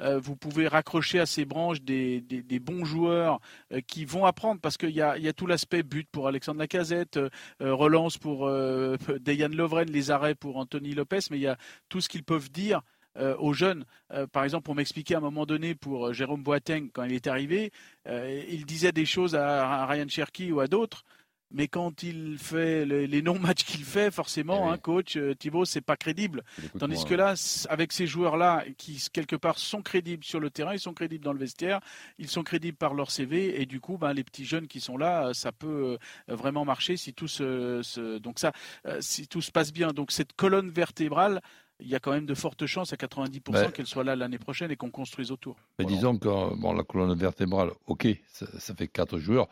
vous 0.00 0.36
pouvez 0.36 0.68
raccrocher 0.68 1.20
à 1.20 1.26
ces 1.26 1.44
branches 1.44 1.82
des, 1.82 2.22
bons 2.60 2.84
joueurs 2.84 3.40
qui 3.86 4.04
vont 4.04 4.24
apprendre 4.24 4.60
parce 4.60 4.76
qu'il 4.76 4.90
y 4.90 5.02
a, 5.02 5.18
y 5.18 5.28
a, 5.28 5.32
tout 5.32 5.46
l'aspect 5.46 5.82
but 5.82 6.08
pour 6.10 6.28
Alexandre 6.28 6.58
Lacazette, 6.58 7.18
relance 7.60 8.18
pour 8.18 8.48
Dejan 9.20 9.48
Lovren, 9.48 9.90
les 9.90 10.10
arrêts 10.10 10.34
pour 10.34 10.56
Anthony 10.56 10.94
Lopez, 10.94 11.20
mais 11.30 11.38
il 11.38 11.42
y 11.42 11.46
a 11.46 11.56
tout 11.88 12.00
ce 12.00 12.08
qu'ils 12.08 12.24
peuvent 12.24 12.50
dire 12.50 12.82
euh, 13.18 13.34
aux 13.38 13.54
jeunes. 13.54 13.84
Euh, 14.12 14.26
par 14.26 14.44
exemple, 14.44 14.64
pour 14.64 14.74
m'expliquer 14.74 15.14
à 15.14 15.18
un 15.18 15.22
moment 15.22 15.46
donné 15.46 15.74
pour 15.74 16.08
euh, 16.08 16.12
Jérôme 16.12 16.42
Boateng, 16.42 16.90
quand 16.92 17.04
il 17.04 17.14
est 17.14 17.26
arrivé, 17.26 17.72
il 18.06 18.66
disait 18.66 18.92
des 18.92 19.06
choses 19.06 19.34
à, 19.34 19.86
Ryan 19.86 20.08
Cherky 20.08 20.52
ou 20.52 20.60
à 20.60 20.66
d'autres. 20.66 21.02
Mais 21.50 21.68
quand 21.68 22.02
il 22.02 22.38
fait 22.38 22.84
les, 22.84 23.22
non-matchs 23.22 23.64
qu'il 23.64 23.84
fait, 23.84 24.10
forcément, 24.10 24.70
un 24.70 24.76
eh 24.76 24.80
coach 24.80 25.18
Thibaut, 25.38 25.64
c'est 25.64 25.80
pas 25.80 25.96
crédible. 25.96 26.42
Tandis 26.78 27.04
que 27.04 27.14
là, 27.14 27.34
avec 27.68 27.92
ces 27.92 28.06
joueurs-là, 28.06 28.64
qui 28.76 29.02
quelque 29.12 29.36
part 29.36 29.58
sont 29.58 29.82
crédibles 29.82 30.24
sur 30.24 30.40
le 30.40 30.50
terrain, 30.50 30.74
ils 30.74 30.80
sont 30.80 30.94
crédibles 30.94 31.24
dans 31.24 31.32
le 31.32 31.38
vestiaire, 31.38 31.80
ils 32.18 32.28
sont 32.28 32.42
crédibles 32.42 32.76
par 32.76 32.94
leur 32.94 33.10
CV, 33.10 33.60
et 33.60 33.66
du 33.66 33.80
coup, 33.80 33.96
ben, 33.96 34.12
les 34.12 34.24
petits 34.24 34.44
jeunes 34.44 34.66
qui 34.66 34.80
sont 34.80 34.96
là, 34.96 35.32
ça 35.34 35.52
peut 35.52 35.98
vraiment 36.28 36.64
marcher 36.64 36.96
si 36.96 37.14
tout 37.14 37.28
se, 37.28 38.18
donc 38.18 38.38
ça, 38.38 38.52
si 39.00 39.28
tout 39.28 39.42
se 39.42 39.52
passe 39.52 39.72
bien. 39.72 39.92
Donc 39.92 40.12
cette 40.12 40.32
colonne 40.32 40.70
vertébrale, 40.70 41.40
il 41.80 41.88
y 41.88 41.94
a 41.94 42.00
quand 42.00 42.12
même 42.12 42.26
de 42.26 42.34
fortes 42.34 42.66
chances 42.66 42.92
à 42.92 42.96
90% 42.96 43.72
qu'elle 43.72 43.86
soit 43.86 44.04
là 44.04 44.16
l'année 44.16 44.38
prochaine 44.38 44.70
et 44.70 44.76
qu'on 44.76 44.90
construise 44.90 45.30
autour. 45.30 45.56
Mais 45.78 45.84
disons 45.84 46.16
que 46.16 46.28
bon, 46.56 46.72
la 46.72 46.84
colonne 46.84 47.16
vertébrale, 47.18 47.70
ok, 47.86 48.08
ça, 48.26 48.74
fait 48.74 48.88
quatre 48.88 49.18
joueurs. 49.18 49.48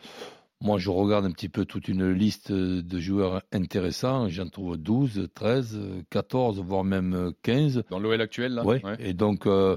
Moi, 0.65 0.79
je 0.79 0.89
regarde 0.89 1.27
un 1.27 1.31
petit 1.31 1.51
peu 1.51 1.67
toute 1.67 1.89
une 1.89 2.11
liste 2.11 2.51
de 2.51 2.99
joueurs 2.99 3.43
intéressants. 3.53 4.31
J'en 4.31 4.49
trouve 4.49 4.79
12, 4.79 5.29
13, 5.35 5.79
14, 6.09 6.59
voire 6.61 6.85
même 6.85 7.33
15. 7.43 7.83
Dans 7.91 7.99
l'OL 7.99 8.19
actuel, 8.19 8.55
là? 8.55 8.65
Ouais. 8.65 8.81
Et 8.99 9.13
donc, 9.13 9.47
euh, 9.47 9.77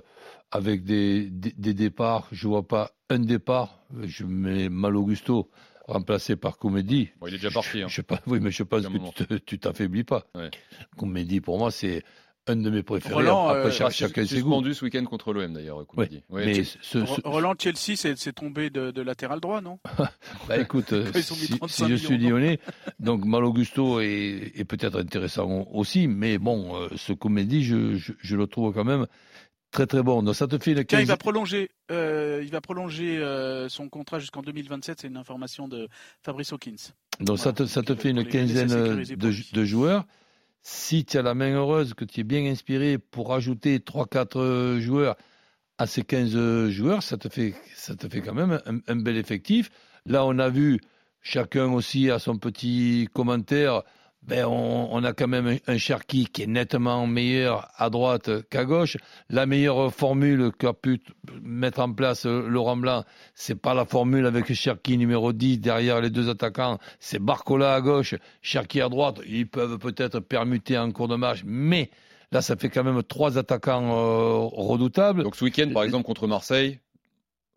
avec 0.49 0.85
des, 0.85 1.29
des, 1.29 1.73
départs, 1.73 2.29
je 2.31 2.47
ne 2.47 2.53
vois 2.53 2.65
pas 2.65 2.93
un 3.09 3.19
départ. 3.19 3.81
Je 4.01 4.23
mets 4.23 4.69
Mal 4.69 4.95
Augusto 4.95 5.49
remplacé 5.89 6.37
par 6.37 6.57
Comédie. 6.57 7.09
Bon, 7.19 7.27
il 7.27 7.33
est 7.33 7.37
déjà 7.37 7.51
parti. 7.51 7.81
Hein. 7.81 7.87
Je, 7.89 8.01
pas, 8.01 8.21
oui, 8.25 8.39
mais 8.41 8.51
je 8.51 8.63
pense 8.63 8.87
que 8.87 9.35
tu 9.35 9.59
t'affaiblis 9.59 10.05
pas. 10.05 10.25
Ouais. 10.35 10.51
Comédie, 10.95 11.41
pour 11.41 11.59
moi, 11.59 11.69
c'est 11.69 12.01
un 12.47 12.55
de 12.55 12.69
mes 12.69 12.83
préférés. 12.83 13.13
Roland, 13.13 13.49
après, 13.49 13.81
euh, 13.83 13.89
chacun 13.91 14.25
ses 14.25 14.35
suspendu 14.35 14.73
ce 14.73 14.85
week-end 14.85 15.03
contre 15.05 15.33
l'OM 15.33 15.53
d'ailleurs. 15.53 15.85
Oui. 15.95 16.23
mais 16.29 16.63
Roland 17.23 17.53
Chelsea 17.57 17.95
s'est 17.95 18.33
tombé 18.33 18.69
de, 18.69 19.01
latéral 19.01 19.39
droit, 19.39 19.61
non? 19.61 19.79
Bah 20.47 20.57
écoute, 20.57 20.93
euh, 20.93 21.11
si, 21.67 21.87
je 21.87 21.95
suis 21.95 22.17
lyonnais, 22.17 22.59
donc 22.99 23.25
Mal 23.25 23.43
Augusto 23.43 23.99
est, 23.99 24.65
peut-être 24.67 24.99
intéressant 24.99 25.67
aussi, 25.71 26.07
mais 26.07 26.37
bon, 26.37 26.75
euh, 26.75 26.87
ce 26.95 27.13
comédie, 27.13 27.63
je, 27.63 27.95
je, 27.95 28.35
le 28.35 28.47
trouve 28.47 28.73
quand 28.73 28.83
même 28.83 29.07
très 29.71 29.85
très 29.85 30.03
bon. 30.03 30.23
Donc 30.23 30.35
ça 30.35 30.47
te 30.47 30.57
fait 30.57 30.71
une 30.71 30.85
il 30.99 31.05
va 31.05 31.17
prolonger, 31.17 31.69
il 31.89 32.49
va 32.51 32.61
prolonger 32.61 33.21
son 33.69 33.89
contrat 33.89 34.19
jusqu'en 34.19 34.41
2027. 34.41 35.01
C'est 35.01 35.07
une 35.07 35.17
information 35.17 35.67
de 35.67 35.87
Fabrice 36.23 36.53
Hawkins. 36.53 36.93
Donc 37.19 37.39
ça, 37.39 37.51
te, 37.51 37.65
ça 37.65 37.81
te 37.81 37.95
fait 37.95 38.11
une 38.11 38.25
quinzaine 38.25 38.69
de, 38.69 39.53
de 39.53 39.65
joueurs 39.65 40.05
si 40.61 41.05
tu 41.05 41.17
as 41.17 41.21
la 41.21 41.33
main 41.33 41.53
heureuse, 41.53 41.93
que 41.93 42.05
tu 42.05 42.21
es 42.21 42.23
bien 42.23 42.45
inspiré 42.45 42.97
pour 42.97 43.33
ajouter 43.33 43.79
3-4 43.79 44.37
euh, 44.37 44.79
joueurs 44.79 45.15
à 45.77 45.87
ces 45.87 46.03
15 46.03 46.35
euh, 46.35 46.69
joueurs, 46.69 47.03
ça 47.03 47.17
te 47.17 47.29
fait, 47.29 47.53
ça 47.75 47.95
te 47.95 48.07
fait 48.09 48.21
quand 48.21 48.33
même 48.33 48.59
un, 48.87 48.95
bel 48.95 49.17
effectif. 49.17 49.69
Là, 50.05 50.25
on 50.25 50.39
a 50.39 50.49
vu 50.49 50.79
chacun 51.21 51.71
aussi 51.71 52.09
à 52.09 52.19
son 52.19 52.37
petit 52.37 53.07
commentaire 53.13 53.83
ben 54.23 54.45
on, 54.45 55.03
a 55.03 55.13
quand 55.13 55.27
même 55.27 55.57
un, 55.67 55.77
Cherki 55.77 56.25
qui 56.25 56.43
est 56.43 56.47
nettement 56.47 57.07
meilleur 57.07 57.69
à 57.77 57.89
droite 57.89 58.29
qu'à 58.49 58.65
gauche. 58.65 58.97
La 59.29 59.45
meilleure 59.45 59.93
formule 59.93 60.51
qu'a 60.57 60.73
pu 60.73 61.01
mettre 61.41 61.79
en 61.79 61.93
place 61.93 62.25
Laurent 62.25 62.75
Blanc, 62.75 63.05
c'est 63.35 63.55
pas 63.55 63.73
la 63.73 63.85
formule 63.85 64.25
avec 64.25 64.51
Cherki 64.53 64.97
numéro 64.97 65.31
10 65.31 65.59
derrière 65.59 66.01
les 66.01 66.09
deux 66.09 66.29
attaquants, 66.29 66.77
c'est 66.99 67.19
Barcola 67.19 67.73
à 67.73 67.81
gauche, 67.81 68.15
Cherki 68.41 68.81
à 68.81 68.89
droite. 68.89 69.21
Ils 69.27 69.47
peuvent 69.47 69.77
peut-être 69.77 70.19
permuter 70.19 70.77
en 70.77 70.91
cours 70.91 71.07
de 71.07 71.15
match, 71.15 71.43
mais 71.45 71.89
là, 72.31 72.41
ça 72.41 72.57
fait 72.57 72.69
quand 72.69 72.83
même 72.83 73.01
trois 73.03 73.37
attaquants 73.37 73.91
euh, 73.91 74.47
redoutables. 74.51 75.23
Donc 75.23 75.35
ce 75.35 75.45
week-end, 75.45 75.69
par 75.73 75.83
exemple, 75.83 76.05
contre 76.05 76.27
Marseille, 76.27 76.79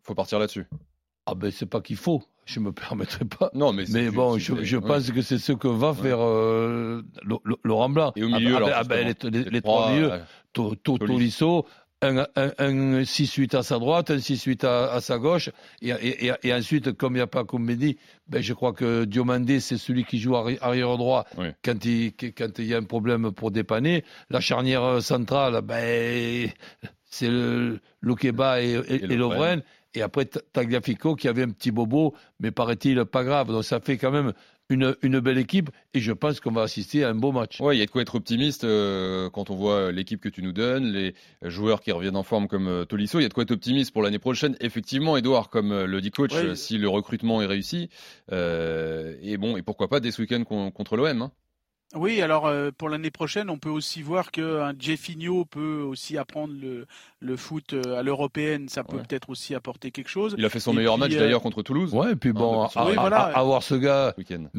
faut 0.03 0.15
partir 0.15 0.39
là-dessus. 0.39 0.67
Ah 1.27 1.35
ben 1.35 1.51
c'est 1.51 1.67
pas 1.67 1.81
qu'il 1.81 1.97
faut, 1.97 2.23
je 2.51 2.61
me 2.61 2.73
permettrai 2.73 3.25
pas. 3.25 3.51
Non, 3.55 3.73
mais, 3.73 3.85
mais 3.91 4.11
bon, 4.11 4.39
je, 4.39 4.77
pense 4.77 5.11
que 5.11 5.23
c'est 5.23 5.39
ce 5.39 5.53
que 5.53 5.69
va 5.69 5.95
faire 5.95 6.19
euh, 6.21 7.03
Laurent 7.65 7.89
Blanc. 7.89 8.13
Et 8.17 8.25
au 8.25 8.29
milieu, 8.29 8.57
ah, 8.57 8.61
ben, 8.61 8.73
ah 8.75 8.85
ben, 8.85 9.15
les, 9.51 9.63
trois, 9.63 9.93
milieux, 9.93 10.11
Tolisso, 10.53 11.67
un, 12.03 12.27
un, 12.35 12.51
un 12.59 13.03
6-8 13.03 13.57
à 13.57 13.63
sa 13.63 13.79
droite, 13.79 14.11
un 14.11 14.17
6-8 14.17 14.67
à, 14.67 15.01
sa 15.01 15.19
gauche, 15.19 15.51
et, 15.81 15.91
et, 15.91 16.33
et 16.43 16.55
ensuite, 16.55 16.93
comme 16.93 17.13
il 17.13 17.17
n'y 17.17 17.23
a 17.23 17.27
pas 17.27 17.45
comme 17.45 17.73
dit, 17.75 17.99
ben, 18.29 18.43
je 18.43 18.53
crois 18.53 18.73
que 18.73 19.05
Diomandé, 19.05 19.61
c'est 19.61 19.79
celui 19.79 20.05
qui 20.05 20.19
joue 20.19 20.35
arrière 20.35 20.97
droit 20.97 21.27
quand, 21.63 21.85
il, 21.85 22.13
quand 22.15 22.59
il 22.59 22.67
y 22.67 22.75
a 22.75 22.79
un 22.79 22.85
problème 22.85 23.31
pour 23.33 23.51
dépanner. 23.51 24.05
La 24.29 24.41
charnière 24.41 25.01
centrale, 25.03 25.61
ben, 25.63 26.51
c'est 27.05 27.31
Lokeba 28.01 28.63
et, 28.63 28.81
et, 28.89 29.05
et 29.05 29.17
Lovren. 29.17 29.63
Et 29.95 30.03
après, 30.03 30.25
Tagliafico 30.25 31.17
qui 31.17 31.29
avait 31.29 31.43
un 31.43 31.51
petit 31.51 31.71
bobo, 31.71 32.15
mais 32.39 32.51
paraît-il 32.51 33.05
pas 33.05 33.25
grave. 33.25 33.49
Donc 33.49 33.65
ça 33.65 33.81
fait 33.81 33.99
quand 33.99 34.13
même 34.13 34.33
une, 34.71 34.97
une, 35.03 35.19
belle 35.19 35.39
équipe 35.39 35.71
et 35.95 36.01
je 36.01 36.13
pense 36.13 36.41
qu'on 36.41 36.53
va 36.53 36.63
assister 36.63 37.05
à 37.05 37.11
un 37.11 37.15
beau 37.15 37.33
match. 37.33 37.59
Oui, 37.61 37.77
il 37.77 37.81
y 37.81 37.83
a 37.83 37.87
de 37.87 37.91
quoi 37.91 38.03
être 38.03 38.15
optimiste 38.15 38.65
euh, 38.65 39.29
quand 39.31 39.51
on 39.51 39.57
voit 39.57 39.91
l'équipe 39.91 40.21
que 40.21 40.29
tu 40.29 40.43
nous 40.43 40.53
donnes, 40.53 40.85
les 40.93 41.15
joueurs 41.43 41.81
qui 41.81 41.91
reviennent 41.91 42.17
en 42.17 42.23
forme 42.23 42.47
comme 42.47 42.69
euh, 42.69 42.85
Tolisso. 42.85 43.19
Il 43.19 43.23
y 43.23 43.27
a 43.27 43.29
de 43.29 43.35
quoi 43.35 43.43
être 43.43 43.51
optimiste 43.51 43.93
pour 43.93 44.03
l'année 44.03 44.21
prochaine. 44.21 44.57
Effectivement, 44.61 45.17
Edouard, 45.17 45.51
comme 45.51 45.73
euh, 45.73 45.87
le 45.87 46.01
dit 46.01 46.13
coach, 46.13 46.33
si 46.55 46.79
le 46.79 46.89
recrutement 46.89 47.43
est 47.43 47.47
réussi, 47.47 47.91
et 48.31 49.37
bon, 49.39 49.57
et 49.57 49.63
pourquoi 49.63 49.89
pas 49.89 49.99
des 49.99 50.19
week-ends 50.21 50.45
contre 50.45 50.97
l'OM. 50.97 51.23
Hein. 51.23 51.33
Oui, 51.97 52.23
alors 52.23 52.47
euh, 52.47 52.71
pour 52.77 52.89
l'année 52.89 53.11
prochaine, 53.11 53.51
on 53.51 53.59
peut 53.59 53.69
aussi 53.69 54.01
voir 54.01 54.31
qu'un 54.31 54.73
Jeffinho 54.79 55.45
peut 55.45 55.83
aussi 55.83 56.17
apprendre 56.17 56.55
le, 56.61 56.87
le 57.19 57.37
foot 57.37 57.73
euh, 57.73 57.99
à 57.99 58.05
l'européenne. 58.05 58.69
Ça 58.69 58.85
peut 58.85 58.99
peut-être 58.99 59.29
aussi 59.29 59.57
apporter 59.57 59.91
quelque 59.91 60.09
chose. 60.09 60.37
Il 60.39 60.45
a 60.45 60.49
fait 60.51 60.61
son 60.61 60.73
meilleur 60.73 60.99
match 60.99 61.13
euh, 61.15 61.19
d'ailleurs 61.19 61.43
contre 61.43 61.63
Toulouse. 61.63 61.93
Ouais, 61.93 62.13
et 62.13 62.17
puis 62.17 62.33
bon, 62.33 62.63
avoir 62.63 63.65
ce 63.65 63.75
gars 63.75 64.15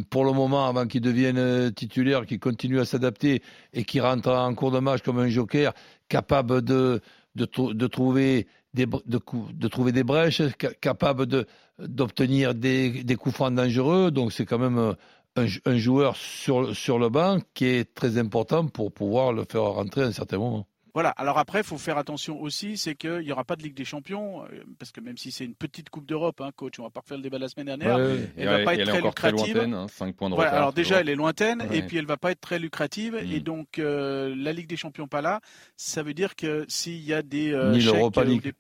pour 0.10 0.26
le 0.26 0.34
moment 0.34 0.68
avant 0.68 0.86
qu'il 0.88 1.00
devienne 1.02 1.72
titulaire, 1.74 2.26
qui 2.26 2.38
continue 2.38 2.82
à 2.82 2.86
s'adapter 2.86 3.42
et 3.74 3.86
qui 3.86 4.02
rentre 4.02 4.30
en 4.30 4.54
cours 4.54 4.72
de 4.72 4.80
match 4.80 5.02
comme 5.02 5.20
un 5.20 5.30
joker, 5.30 5.74
capable 6.10 6.62
de 6.62 7.00
de, 7.36 7.48
de 7.72 7.88
trouver 7.88 8.48
des, 8.74 8.86
de, 8.86 9.00
de, 9.06 9.68
trouver 9.70 9.94
des 9.94 10.04
brèches, 10.04 10.42
capable 10.82 11.28
de 11.28 11.46
d'obtenir 11.80 12.54
des, 12.54 13.04
des 13.04 13.16
coups 13.16 13.36
francs 13.36 13.56
dangereux. 13.56 14.12
Donc 14.12 14.34
c'est 14.34 14.46
quand 14.46 14.60
même 14.60 14.96
un, 15.36 15.78
joueur 15.78 16.16
sur, 16.16 16.76
sur 16.76 17.00
le 17.00 17.10
banc 17.10 17.40
qui 17.54 17.66
est 17.66 17.94
très 17.94 18.18
important 18.18 18.68
pour 18.68 18.92
pouvoir 18.92 19.34
le 19.34 19.46
faire 19.50 19.64
rentrer 19.64 20.02
à 20.04 20.06
un 20.06 20.12
certain 20.12 20.38
moment. 20.38 20.68
Voilà, 20.94 21.10
alors 21.12 21.38
après, 21.38 21.60
il 21.60 21.64
faut 21.64 21.78
faire 21.78 21.98
attention 21.98 22.42
aussi, 22.42 22.78
c'est 22.78 22.96
qu'il 22.96 23.20
n'y 23.20 23.32
aura 23.32 23.46
pas 23.46 23.56
de 23.56 23.64
Ligue 23.64 23.76
des 23.76 23.86
Champions, 23.86 24.44
euh, 24.44 24.64
parce 24.78 24.92
que 24.92 25.00
même 25.00 25.18
si 25.18 25.32
c'est 25.32 25.46
une 25.46 25.56
petite 25.56 25.90
Coupe 25.90 26.06
d'Europe, 26.06 26.42
hein, 26.42 26.50
coach, 26.54 26.80
on 26.80 26.84
va 26.84 26.90
pas 26.90 27.00
refaire 27.00 27.16
le 27.16 27.24
débat 27.24 27.38
la 27.38 27.48
semaine 27.48 27.68
dernière, 27.68 27.98
elle 27.98 28.46
ne 28.46 28.46
va 28.46 28.64
pas 28.66 28.76
être 28.76 28.86
très 28.86 29.02
lucrative. 29.02 29.56
Très 29.56 29.68
lointaine, 29.68 29.88
5 29.88 30.06
hein, 30.06 30.12
points 30.12 30.30
de 30.30 30.36
retard, 30.36 30.54
alors 30.54 30.74
déjà, 30.74 31.00
elle 31.00 31.08
est 31.08 31.16
lointaine, 31.16 31.66
et 31.72 31.82
puis 31.84 31.98
elle 31.98 32.06
va 32.06 32.18
pas 32.18 32.32
être 32.32 32.42
très 32.42 32.60
lucrative, 32.60 33.16
et 33.16 33.40
mm. 33.40 33.44
donc 33.44 33.80
euh, 33.80 34.36
la 34.36 34.52
Ligue 34.52 34.68
des 34.68 34.76
Champions 34.76 35.08
pas 35.08 35.22
là, 35.22 35.40
ça 35.78 36.04
veut 36.04 36.14
dire 36.14 36.36
que 36.36 36.66
s'il 36.68 37.02
y 37.02 37.14
a 37.14 37.22
des 37.22 37.54
euh, 37.54 37.72
Ni 37.72 37.80
l'Europa 37.80 38.26
League 38.26 38.52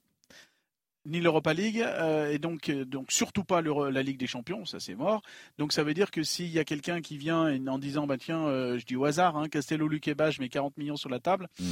ni 1.05 1.20
l'Europa 1.20 1.53
League, 1.53 1.81
euh, 1.81 2.31
et 2.31 2.38
donc, 2.38 2.70
euh, 2.70 2.86
donc 2.86 3.12
surtout 3.12 3.43
pas 3.43 3.62
la 3.62 4.03
Ligue 4.03 4.17
des 4.17 4.27
Champions, 4.27 4.65
ça 4.65 4.79
c'est 4.79 4.96
mort. 4.96 5.22
Donc 5.58 5.74
ça 5.74 5.84
veut 5.84 5.93
dire 5.93 6.12
que 6.12 6.24
s'il 6.24 6.50
y 6.50 6.60
a 6.60 6.63
quelqu'un 6.63 7.01
qui 7.01 7.17
vient 7.17 7.55
en 7.67 7.79
disant, 7.79 8.08
bah 8.08 8.17
tiens, 8.17 8.46
euh, 8.48 8.77
je 8.77 8.86
dis 8.86 8.96
au 8.96 9.05
hasard, 9.05 9.38
hein, 9.38 9.50
Castello 9.50 9.88
Luqueba, 9.88 10.29
je 10.29 10.41
mets 10.41 10.50
40 10.50 10.77
millions 10.77 10.98
sur 10.98 11.10
la 11.10 11.20
table, 11.20 11.48
hmm 11.60 11.65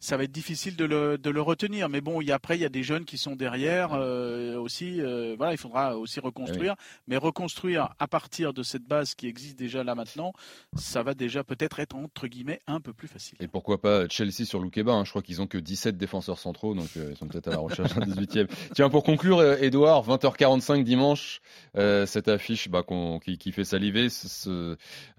ça 0.00 0.16
va 0.16 0.24
être 0.24 0.32
difficile 0.32 0.76
de 0.76 0.84
le, 0.84 1.18
de 1.18 1.30
le 1.30 1.40
retenir. 1.40 1.88
Mais 1.88 2.00
bon, 2.00 2.20
il 2.20 2.28
y 2.28 2.32
a, 2.32 2.34
après, 2.34 2.56
il 2.56 2.60
y 2.60 2.64
a 2.64 2.68
des 2.68 2.82
jeunes 2.82 3.04
qui 3.04 3.18
sont 3.18 3.36
derrière 3.36 3.90
euh, 3.92 4.56
aussi. 4.58 5.00
Euh, 5.00 5.34
voilà, 5.36 5.52
il 5.52 5.58
faudra 5.58 5.96
aussi 5.96 6.20
reconstruire. 6.20 6.74
Mais 7.06 7.16
reconstruire 7.16 7.94
à 7.98 8.08
partir 8.08 8.52
de 8.52 8.62
cette 8.62 8.82
base 8.84 9.14
qui 9.14 9.28
existe 9.28 9.58
déjà 9.58 9.84
là 9.84 9.94
maintenant, 9.94 10.32
ça 10.76 11.02
va 11.02 11.14
déjà 11.14 11.44
peut-être 11.44 11.78
être 11.78 11.94
entre 11.94 12.26
guillemets 12.26 12.60
un 12.66 12.80
peu 12.80 12.92
plus 12.92 13.08
facile. 13.08 13.38
Et 13.40 13.48
pourquoi 13.48 13.80
pas 13.80 14.08
Chelsea 14.08 14.44
sur 14.44 14.60
Loukeba 14.60 14.92
hein. 14.92 15.04
Je 15.04 15.10
crois 15.10 15.22
qu'ils 15.22 15.40
ont 15.40 15.46
que 15.46 15.58
17 15.58 15.96
défenseurs 15.96 16.38
centraux, 16.38 16.74
donc 16.74 16.88
euh, 16.96 17.10
ils 17.12 17.16
sont 17.16 17.26
peut-être 17.26 17.48
à 17.48 17.52
la 17.52 17.58
recherche 17.58 17.94
d'un 17.94 18.06
18e. 18.06 18.48
Tiens, 18.74 18.90
pour 18.90 19.04
conclure, 19.04 19.42
Edouard, 19.42 20.06
20h45 20.06 20.82
dimanche, 20.82 21.40
cette 21.74 22.28
affiche 22.28 22.68
bah, 22.68 22.84
qui, 23.24 23.38
qui, 23.38 23.52
fait 23.52 23.64
saliver, 23.64 24.08
ce, 24.08 24.76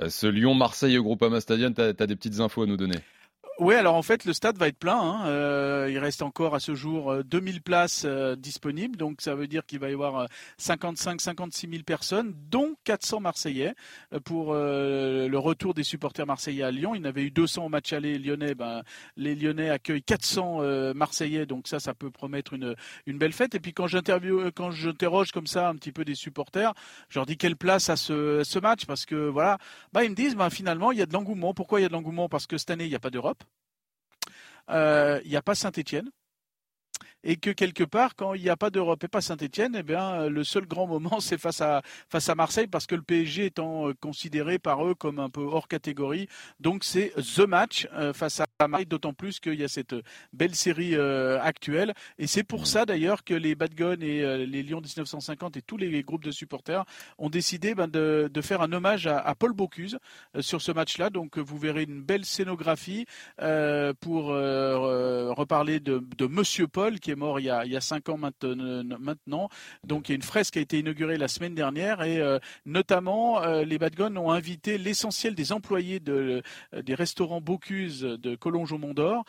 ce 0.08 0.28
Lyon-Marseille 0.28 0.98
au 0.98 1.04
Groupama 1.04 1.40
Stadium, 1.40 1.74
tu 1.74 1.82
as, 1.82 1.86
as 1.86 2.08
des 2.08 2.16
petites 2.16 2.40
infos 2.40 2.64
à 2.64 2.66
nous 2.66 2.78
donner? 2.78 2.98
Oui, 3.60 3.76
alors 3.76 3.94
en 3.94 4.02
fait, 4.02 4.26
le 4.26 4.34
stade 4.34 4.58
va 4.58 4.68
être 4.68 4.80
plein. 4.80 5.00
Hein. 5.00 5.28
Euh, 5.28 5.88
il 5.92 6.00
reste 6.00 6.24
encore 6.24 6.56
à 6.56 6.60
ce 6.60 6.74
jour 6.74 7.24
2000 7.24 7.58
euh, 7.58 7.60
places 7.60 8.02
euh, 8.04 8.36
disponibles. 8.36 8.98
Donc 8.98 9.22
ça 9.22 9.36
veut 9.36 9.46
dire 9.46 9.64
qu'il 9.68 9.78
va 9.78 9.92
y 9.92 9.94
avoir 9.94 10.28
55-56 10.60 11.70
000 11.70 11.84
personnes, 11.84 12.34
dont 12.50 12.74
400 12.84 13.20
Marseillais 13.20 13.76
pour 14.26 14.54
le 14.54 15.38
retour 15.38 15.74
des 15.76 15.84
supporters 15.84 16.26
marseillais 16.26 16.64
à 16.64 16.72
Lyon. 16.72 16.96
Il 16.96 17.00
y 17.00 17.02
en 17.02 17.06
avait 17.06 17.24
eu 17.24 17.32
200 17.32 17.66
au 17.66 17.70
match 17.70 17.94
aller 17.94 18.18
lyonnais. 18.18 18.56
Ben, 18.56 18.82
les 19.18 19.36
Lyonnais 19.36 19.70
accueillent 19.70 20.04
400 20.04 20.94
Marseillais. 20.96 21.46
Donc 21.46 21.68
ça, 21.68 21.80
ça 21.80 21.94
peut 21.94 22.10
promettre 22.10 22.54
une, 22.54 22.76
une 23.06 23.18
belle 23.20 23.34
fête. 23.34 23.54
Et 23.54 23.60
puis 23.60 23.74
quand 23.74 23.88
j'interroge 23.88 25.32
comme 25.32 25.48
ça 25.48 25.70
un 25.70 25.76
petit 25.76 25.92
peu 25.92 26.06
des 26.06 26.16
supporters, 26.16 26.74
je 27.10 27.20
leur 27.20 27.26
dis 27.26 27.38
quelle 27.38 27.56
place 27.56 27.90
à 27.90 27.96
ce, 27.96 28.44
ce 28.44 28.60
match? 28.60 28.86
Parce 28.86 29.06
que 29.06 29.28
voilà, 29.28 29.60
bah, 29.92 30.04
ils 30.04 30.10
me 30.10 30.16
disent 30.16 30.36
ben, 30.36 30.50
finalement 30.50 30.92
il 30.92 30.98
y 30.98 31.02
a 31.02 31.06
de 31.06 31.14
l'engouement. 31.14 31.54
Pourquoi 31.54 31.80
il 31.80 31.84
y 31.84 31.86
a 31.86 31.90
de 31.90 31.94
l'engouement? 31.94 32.30
Parce 32.30 32.48
que 32.48 32.58
cette 32.58 32.72
année 32.72 32.86
il 32.86 32.90
n'y 32.90 32.96
a 32.96 33.00
pas 33.00 33.12
d'Europe. 33.12 33.43
Euh, 34.70 35.20
il 35.24 35.30
n'y 35.30 35.38
a 35.38 35.42
pas 35.42 35.56
Saint-Étienne 35.56 36.10
et 37.24 37.38
que 37.38 37.50
quelque 37.50 37.84
part, 37.84 38.16
quand 38.16 38.34
il 38.34 38.44
n'y 38.44 38.50
a 38.50 38.58
pas 38.58 38.70
d'Europe 38.70 39.04
et 39.04 39.08
pas 39.08 39.22
Saint-Etienne, 39.22 39.76
eh 39.78 39.84
bien, 39.84 40.28
le 40.28 40.44
seul 40.44 40.66
grand 40.66 40.88
moment, 40.88 41.20
c'est 41.20 41.38
face 41.38 41.62
à, 41.62 41.82
face 42.10 42.30
à 42.30 42.36
Marseille, 42.36 42.68
parce 42.68 42.86
que 42.86 42.96
le 42.96 43.02
PSG 43.02 43.46
étant 43.46 43.88
euh, 43.88 43.94
considéré 43.94 44.60
par 44.60 44.86
eux 44.86 44.96
comme 44.96 45.20
un 45.20 45.30
peu 45.30 45.42
hors 45.42 45.68
catégorie. 45.68 46.28
Donc, 46.60 46.84
c'est 46.84 47.14
The 47.16 47.42
Match 47.48 47.88
euh, 47.94 48.14
face 48.14 48.40
à 48.40 48.46
d'autant 48.88 49.14
plus 49.14 49.40
qu'il 49.40 49.56
y 49.56 49.64
a 49.64 49.68
cette 49.68 49.96
belle 50.32 50.56
série 50.56 50.96
euh, 50.96 51.42
actuelle. 51.42 51.94
Et 52.18 52.28
c'est 52.28 52.44
pour 52.44 52.68
ça, 52.68 52.86
d'ailleurs, 52.86 53.24
que 53.24 53.34
les 53.34 53.56
Bad 53.56 53.74
et 54.02 54.46
les 54.46 54.64
Lions 54.64 54.82
1950 54.82 55.58
et 55.58 55.62
tous 55.62 55.78
les 55.78 56.04
groupes 56.04 56.24
de 56.24 56.32
supporters 56.32 56.86
ont 57.18 57.30
décidé 57.30 57.76
ben, 57.76 57.88
de, 57.88 58.30
de, 58.32 58.42
faire 58.42 58.62
un 58.62 58.72
hommage 58.72 59.08
à, 59.08 59.34
Paul 59.36 59.54
Bocuse 59.54 59.98
sur 60.40 60.62
ce 60.62 60.72
match-là. 60.72 61.10
Donc, 61.10 61.38
vous 61.38 61.58
verrez 61.58 61.84
une 61.84 62.02
belle 62.02 62.26
scénographie 62.26 63.06
pour 64.00 64.28
reparler 64.28 65.80
de, 65.80 66.04
de 66.18 66.28
Monsieur 66.28 66.68
Paul, 66.68 67.00
qui 67.00 67.12
est 67.12 67.16
mort 67.16 67.40
il 67.40 67.46
y 67.46 67.50
a, 67.50 67.66
il 67.66 67.72
y 67.72 67.78
a 67.78 67.82
cinq 67.82 68.10
ans 68.10 68.18
maintenant. 68.18 69.50
Donc 69.84 70.10
il 70.10 70.12
y 70.12 70.14
a 70.14 70.16
une 70.16 70.22
fresque 70.22 70.54
qui 70.54 70.60
a 70.60 70.62
été 70.62 70.80
inaugurée 70.80 71.18
la 71.18 71.28
semaine 71.28 71.56
dernière 71.56 72.02
et 72.04 72.20
euh, 72.20 72.40
notamment 72.66 73.42
euh, 73.42 73.64
les 73.64 73.78
Badgones 73.78 74.18
ont 74.18 74.32
invité 74.32 74.78
l'essentiel 74.78 75.36
des 75.36 75.52
employés 75.52 76.00
de, 76.00 76.42
euh, 76.74 76.82
des 76.82 76.96
restaurants 76.96 77.42
Bocuse 77.42 78.02
de 78.02 78.36
Collonges 78.44 78.74
au 78.74 78.78
Mont 78.78 78.94
d'Or 78.94 79.24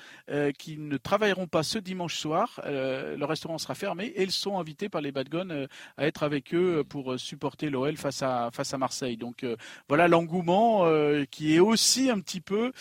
qui 0.58 0.76
ne 0.78 0.96
travailleront 0.96 1.46
pas 1.46 1.62
ce 1.62 1.78
dimanche 1.78 2.16
soir. 2.16 2.60
le 2.66 3.24
restaurant 3.24 3.58
sera 3.58 3.74
fermé 3.74 4.06
et 4.06 4.22
ils 4.22 4.32
sont 4.32 4.58
invités 4.58 4.88
par 4.88 5.00
les 5.00 5.12
Badgones 5.12 5.68
à 5.96 6.06
être 6.06 6.22
avec 6.24 6.52
eux 6.54 6.82
pour 6.88 7.18
supporter 7.18 7.70
l'OL 7.70 7.96
face 7.96 8.22
à, 8.22 8.50
face 8.52 8.74
à 8.74 8.78
Marseille. 8.78 9.16
Donc 9.16 9.46
voilà 9.88 10.08
l'engouement 10.08 10.84
qui 11.30 11.54
est 11.54 11.60
aussi 11.60 12.10
un 12.10 12.18
petit 12.18 12.40
peu 12.40 12.72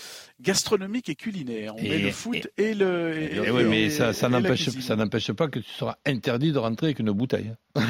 gastronomique 0.41 1.09
et 1.09 1.15
culinaire. 1.15 1.75
On 1.77 1.81
met 1.83 1.99
le 1.99 2.11
foot 2.11 2.47
et, 2.57 2.73
le. 2.73 3.51
oui, 3.51 3.63
mais 3.65 3.89
ça, 3.89 4.29
n'empêche 4.29 4.69
ça 4.69 4.95
n'empêche 4.95 5.31
pas 5.31 5.47
que 5.47 5.59
tu 5.59 5.71
seras 5.71 5.95
interdit 6.05 6.51
de 6.51 6.57
rentrer 6.57 6.87
avec 6.87 6.99
une 6.99 7.11
bouteille. 7.11 7.53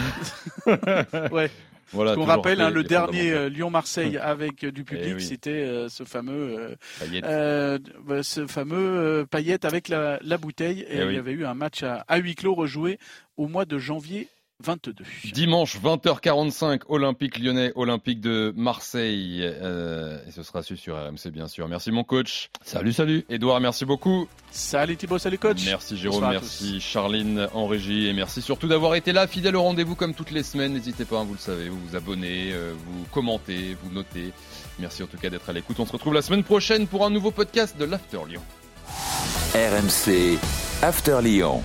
ouais. 1.32 1.50
Voilà, 1.94 2.16
qu'on 2.16 2.26
rappelle, 2.26 2.60
hein, 2.60 2.70
le 2.70 2.84
dernier 2.84 3.32
euh, 3.32 3.50
Lyon-Marseille 3.50 4.18
avec 4.18 4.64
euh, 4.64 4.72
du 4.72 4.82
eh 4.82 4.84
public, 4.84 5.22
c'était 5.22 5.52
euh, 5.52 5.90
ce 5.90 6.04
fameux, 6.04 6.76
ce 7.02 8.48
fameux 8.48 9.26
paillette 9.30 9.66
avec 9.66 9.88
la, 9.90 10.20
bouteille. 10.38 10.82
Et, 10.82 10.98
eh 11.00 11.06
il 11.06 11.14
y 11.14 11.18
avait 11.18 11.32
eu 11.34 11.46
un 11.46 11.54
match 11.54 11.84
à, 11.84 12.04
à 12.08 12.18
huis 12.18 12.36
clos 12.36 12.56
rejoué 12.56 13.00
au 13.38 13.48
mois 13.48 13.66
de 13.66 13.78
janvier 13.78 14.28
22. 14.64 14.94
Dimanche 15.34 15.78
20h45, 15.80 16.82
Olympique 16.88 17.40
lyonnais, 17.40 17.72
Olympique 17.76 18.22
de 18.22 18.54
Marseille. 18.56 19.40
Euh, 19.42 20.20
et 20.28 20.32
ce 20.32 20.44
sera 20.44 20.64
su 20.64 20.78
sur 20.78 20.96
RMC 20.96 21.32
bien 21.32 21.48
sûr. 21.48 21.68
Merci 21.68 21.92
mon 21.92 22.04
coach. 22.04 22.50
Salut, 22.64 22.94
salut. 22.94 23.26
Edouard, 23.30 23.60
merci 23.60 23.86
beaucoup. 23.86 24.28
Salut 24.52 24.96
Thibaut, 24.96 25.18
salut 25.18 25.38
coach. 25.38 25.66
Merci 25.66 25.98
Jérôme, 25.98 26.30
merci 26.30 26.80
Charline 26.80 27.48
en 27.54 27.68
régie 27.68 28.08
et 28.08 28.14
merci 28.14 28.42
surtout 28.42 28.68
d'avoir 28.68 28.96
été 28.96 29.12
là, 29.12 29.28
fidèle 29.28 29.56
au 29.56 29.64
rendez-vous 29.64 29.96
comme 29.96 30.14
toutes 30.14 30.32
les 30.32 30.44
semaines. 30.44 30.74
N'hésitez 30.74 31.06
pas, 31.06 31.20
hein, 31.20 31.26
vous 31.26 31.34
le 31.34 31.40
savez, 31.40 31.70
vous 31.70 31.80
vous 31.88 31.96
abonnez, 31.96 32.52
euh, 32.54 32.74
vous 32.74 33.06
commentez, 33.12 33.76
vous 33.84 33.92
notez. 33.92 34.32
Merci 34.80 35.04
en 35.04 35.08
tout 35.08 35.18
cas 35.18 35.30
d'être 35.30 35.50
à 35.50 35.54
l'écoute. 35.54 35.80
On 35.80 35.86
se 35.86 35.92
retrouve 35.92 36.14
la 36.14 36.22
semaine 36.22 36.44
prochaine 36.44 36.88
pour 36.88 37.06
un 37.06 37.10
nouveau 37.10 37.32
podcast 37.32 37.78
de 37.78 37.86
l'After 37.86 38.20
Lyon. 38.28 38.42
RMC 39.54 40.40
After 40.82 41.20
Lyon. 41.22 41.64